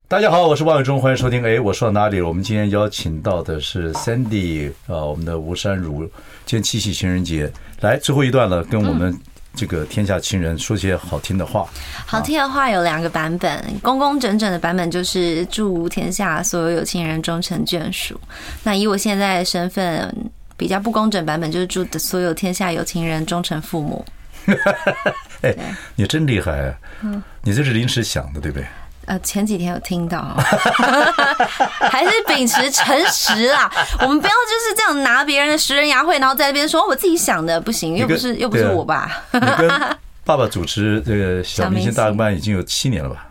[0.08, 1.44] 大家好，我是王伟忠，欢迎收听。
[1.44, 2.28] 哎，我说到哪里了？
[2.28, 6.02] 我们今天邀请到的是 Sandy 啊，我们的吴山如。
[6.44, 9.18] 今天七夕情人节，来最后一段了，跟我们
[9.56, 11.66] 这个天下情人说些好听的话。
[12.04, 18.20] 好听的话有两个版本，工工整整的版本就是祝天下所有有情人终成眷属。
[18.62, 20.14] 那以我现在的身份，
[20.56, 24.04] 比较不工整版本就是祝所有天下有情人终成父母。
[25.42, 25.54] 哎，
[25.96, 26.74] 你真厉害啊！
[27.02, 28.66] 嗯，你这是临时想的，对不对？
[29.06, 30.36] 呃，前几天有听到，
[31.90, 33.70] 还是秉持诚实啦。
[34.00, 39.24] 我们不要就是这样拿别人的食人牙慧，然后在那边说我自己想的不行，又不是又不是我吧？
[40.24, 43.26] 爸爸主持这个小明星大班已经有七年了吧？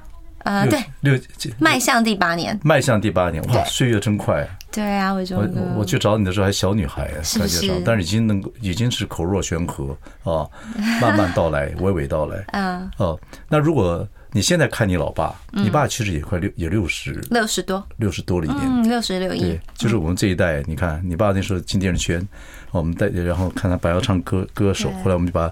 [0.46, 1.20] 呃，对，六
[1.60, 4.48] 迈向第八年，迈向第八年，哇，岁月真快。
[4.76, 5.48] 对啊，我就我
[5.78, 7.10] 我去找你的时候还小女孩，
[7.40, 10.46] 大街上，但是已经能够已经是口若悬河啊，
[11.02, 12.44] 慢慢道来，娓娓道来。
[12.52, 13.20] 嗯，哦，
[13.50, 14.08] 那如果。
[14.32, 19.40] 你现在看你老爸，你爸其实也快六也六十六十多六十多了一点，嗯，六十六一。
[19.40, 22.28] 对，就是我们这一代，你看你爸那时候进电视圈，
[22.72, 25.50] 我们带然后看他白要唱歌歌手，后来我们就把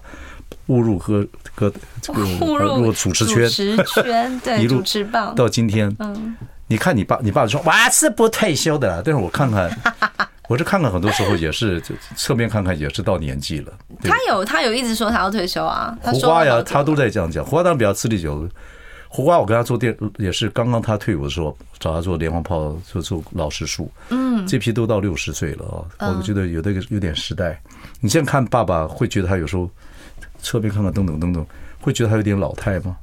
[0.65, 1.71] 误入歌歌
[2.01, 4.84] 这个误入主持圈，主持圈对， 一路
[5.34, 5.95] 到今天。
[5.99, 6.36] 嗯，
[6.68, 9.70] 你看你爸，你爸说我是不退休的，但是我看看。
[10.49, 13.72] 我是看看，很多时候也是就侧面看看，也是到年纪了。
[14.03, 15.97] 他有他有一直说他要退休啊。
[16.01, 17.43] 胡瓜呀，他都在这样讲。
[17.43, 18.47] 胡瓜当然比较资历久。
[19.07, 23.89] 胡瓜，我跟他做电也是刚刚他退伍的时候，找他做连环炮，做做老实树。
[24.09, 27.59] 嗯，这批都到六十岁了啊，我觉得有的有点时代。
[28.01, 29.70] 你现在看爸爸，会觉得他有时候
[30.39, 31.45] 侧面看看等等等等，
[31.80, 32.97] 会觉得他有点老态吗？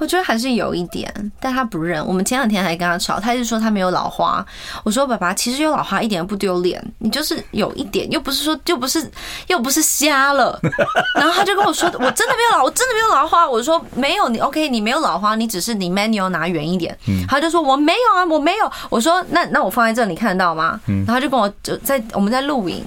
[0.00, 2.04] 我觉得还是有一点，但他不认。
[2.04, 4.44] 我们前两天还跟他吵，他一直说他没有老花。
[4.82, 9.08] 我说爸爸，其实有老花一点都不丢脸，你就是有一点，又不是说又不是
[9.48, 10.58] 又不是瞎了。
[11.14, 13.46] 然后他就跟我说，我真的没有老，我真的没有老花。
[13.46, 16.96] 我说没有，你 OK，你没有老花，你只是你 manual 拿远一点。
[17.28, 18.72] 他就说我没有啊，我没有。
[18.88, 20.80] 我说那那我放在这里，你看得到吗？
[20.86, 22.82] 然后他就跟我就在我们在录影，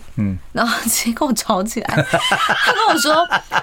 [0.52, 1.88] 然后直接跟我吵起来。
[2.10, 3.14] 他跟我说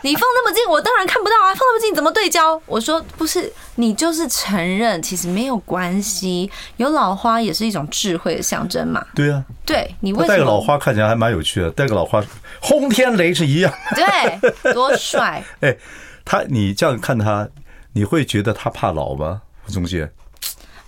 [0.03, 2.61] 你放那么近，我当然看不到啊，放那么近怎么对焦？
[2.67, 3.40] 我说不是。
[3.77, 9.05] 你就是承认，其实没有关系，有老花也是一种智慧的象征嘛。
[9.15, 11.71] 对啊，对你为什么戴个老花看起来还蛮有趣的？
[11.71, 12.23] 戴个老花，
[12.61, 13.73] 轰天雷是一样。
[13.95, 15.43] 对，多帅！
[15.61, 15.77] 哎，
[16.25, 17.49] 他你这样看他，
[17.93, 19.43] 你会觉得他怕老吗？
[19.69, 20.11] 中介，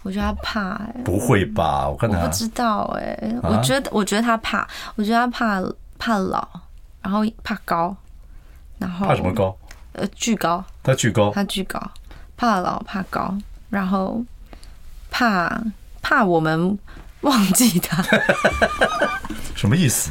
[0.03, 1.89] 我觉得他怕不会吧？
[1.89, 5.63] 我看他，我不知道哎、欸，我觉得我觉得他怕，我觉得他怕
[5.99, 6.49] 怕老，
[7.01, 7.97] 然后怕高，
[8.79, 9.57] 然后怕什么高？
[9.93, 11.79] 呃，巨高，他巨高，他巨高。
[12.43, 13.33] 怕老怕高，
[13.71, 14.21] 然后
[15.13, 15.63] 怕
[16.03, 16.77] 怕我们
[17.21, 18.03] 忘记他，
[19.55, 20.11] 什么意思？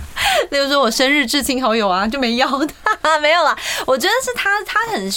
[0.50, 2.48] 例如说我生日至亲好友啊，就没邀
[3.02, 3.54] 他， 没有啦。
[3.86, 5.12] 我觉得是他，他很，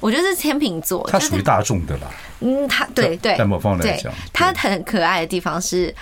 [0.00, 2.08] 我觉得是天秤座，他属于大众的啦。
[2.40, 5.94] 嗯，他对对，在某方面来讲，他很可爱的地方是。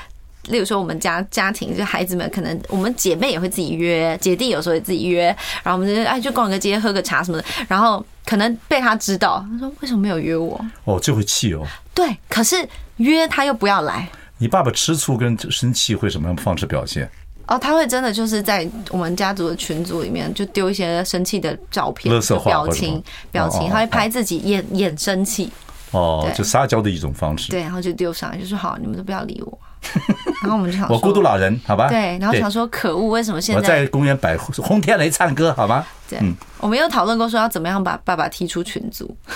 [0.45, 5.27] 例如说，我们家家庭就孩子们，可能我们姐妹也会自己约，姐弟有时候也自己约，
[5.63, 7.45] 然后我们就哎，就逛个街，喝个茶什么的。
[7.69, 10.63] 然后可能被他知道，他说为什么没有约我？
[10.85, 11.67] 哦，就会气哦。
[11.95, 12.57] 对，可是
[12.99, 14.07] 约他又不要来。
[14.37, 17.11] 你爸爸吃醋跟生气会什么样方式表现？
[17.47, 22.13] 哦，他会真的就是在我们家族的群组里面就丢一些生气的照片、
[22.45, 23.03] 表情、
[23.33, 25.51] 表情，他会拍自己演演生气。
[25.93, 27.51] 哦，就撒娇的一种方式。
[27.51, 29.59] 对，然后就丢上来，就说好，你们都不要理我。
[30.43, 31.89] 然后我们就想，我孤独老人，好吧？
[31.89, 35.85] 对，然后想说，可恶，为什么现在我在公园摆轰天雷唱歌，好吗？
[36.09, 36.19] 对，
[36.59, 39.15] 我们有讨论过说要怎么样把爸爸踢出群组，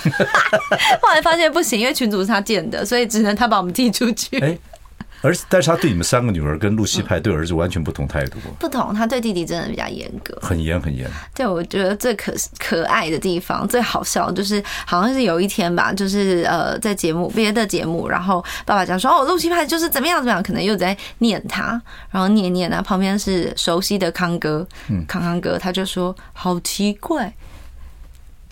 [1.01, 4.59] 后来发现不行，因为群组是他建的，所以只能他把我们踢出去。
[5.23, 8.37] 而但是他对你们三个女儿跟露西派对儿子完全不同态度。
[8.59, 11.09] 不同，他对弟弟真的比较严格，很严很严。
[11.33, 24.67] 对，我觉得最可可爱的地方，最好笑就是好像是有一天吧，就是呃在节目别的节目，然后爸爸讲说哦露西派就是怎么样怎么样，可能又在念他，然后念念啊，旁边是熟悉的康哥，
[25.07, 27.33] 康康哥他就说好奇怪。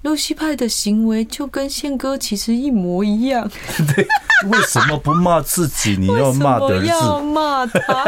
[0.03, 3.49] 露西派的行为就跟宪哥其实一模一样。
[3.95, 4.07] 对，
[4.49, 5.95] 为什么不骂自己？
[5.95, 6.87] 你要骂的儿子。
[6.87, 7.79] 要骂他。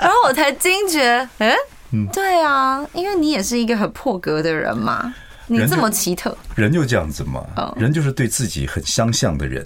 [0.00, 1.54] 然后我才惊觉，哎，
[2.12, 5.14] 对啊，因为你也是一个很破格的人嘛，
[5.46, 7.44] 你这么奇特，人就这样子嘛。
[7.76, 9.64] 人就是对自己很相像的人，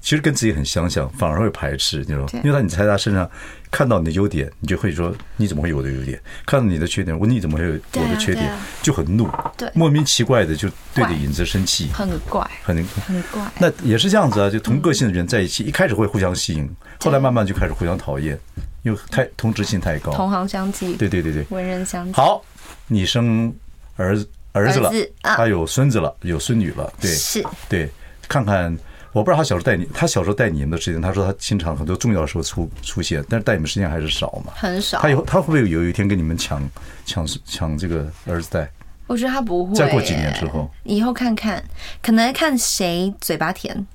[0.00, 2.28] 其实跟自己很相像，反而会排斥，你知道吗？
[2.34, 3.30] 因为当你在他身上
[3.70, 8.50] 看到你的优点，你就会说：“你怎么会有我的优点？”看到你的缺点，我你怎么会有我的缺点？
[8.82, 9.28] 就很怒，
[9.58, 13.42] 对莫名其怪的就对着影子生气，很怪，很很怪。
[13.58, 16.68] 那也是这样子啊，就同个性的人在一起，一开始会互相吸引，
[17.00, 18.38] 后来慢慢就开始互相讨厌，
[18.82, 20.94] 因为太同质性太高，同行相忌。
[20.94, 22.12] 对对对对，文人相忌。
[22.14, 22.42] 好，
[22.86, 23.54] 你生
[23.96, 24.90] 儿子儿子了，
[25.22, 27.88] 他有孙子了，有孙女了，对，是，对，
[28.26, 28.74] 看看。
[29.12, 35.00] 我不知道他小时候带你，他小时候带你们的时间，他说他经常很多重要的时候出出现，但是带你们时间还是少嘛，很少。
[35.00, 36.62] 他以后他会不会有一天跟你们抢
[37.04, 38.70] 抢抢这个儿子带？
[39.06, 39.74] 我觉得他不会。
[39.74, 41.62] 再过几年之后，以后看看，
[42.00, 43.86] 可能看谁嘴巴甜。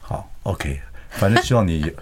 [0.00, 0.80] 好，OK，
[1.10, 1.92] 反正希望你。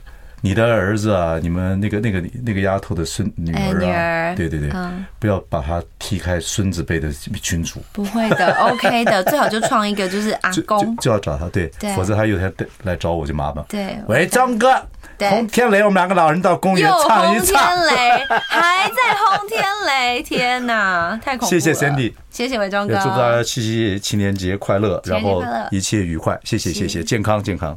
[0.43, 4.71] 你的儿子啊，你们那个那个那个丫头的孙女儿啊，对对对，
[5.19, 7.11] 不要把他踢开孙子辈的
[7.43, 7.81] 群主。
[7.93, 12.53] 不会的，OK 的， 最好就创一个就是阿公，就要找他，对，否则他有天
[12.85, 13.65] 来找我就麻烦。
[13.69, 14.71] 对，喂，张哥，
[15.19, 17.69] 轰天雷，我们两个老人到公园唱一唱。
[17.69, 21.61] 轰天雷， 还在轰天雷，天哪，太恐怖了。
[21.61, 27.77] 谢谢 Sandy，谢谢伟忠哥，祝大家七夕情人节快乐，然后一切愉快，谢谢谢谢，健康健康。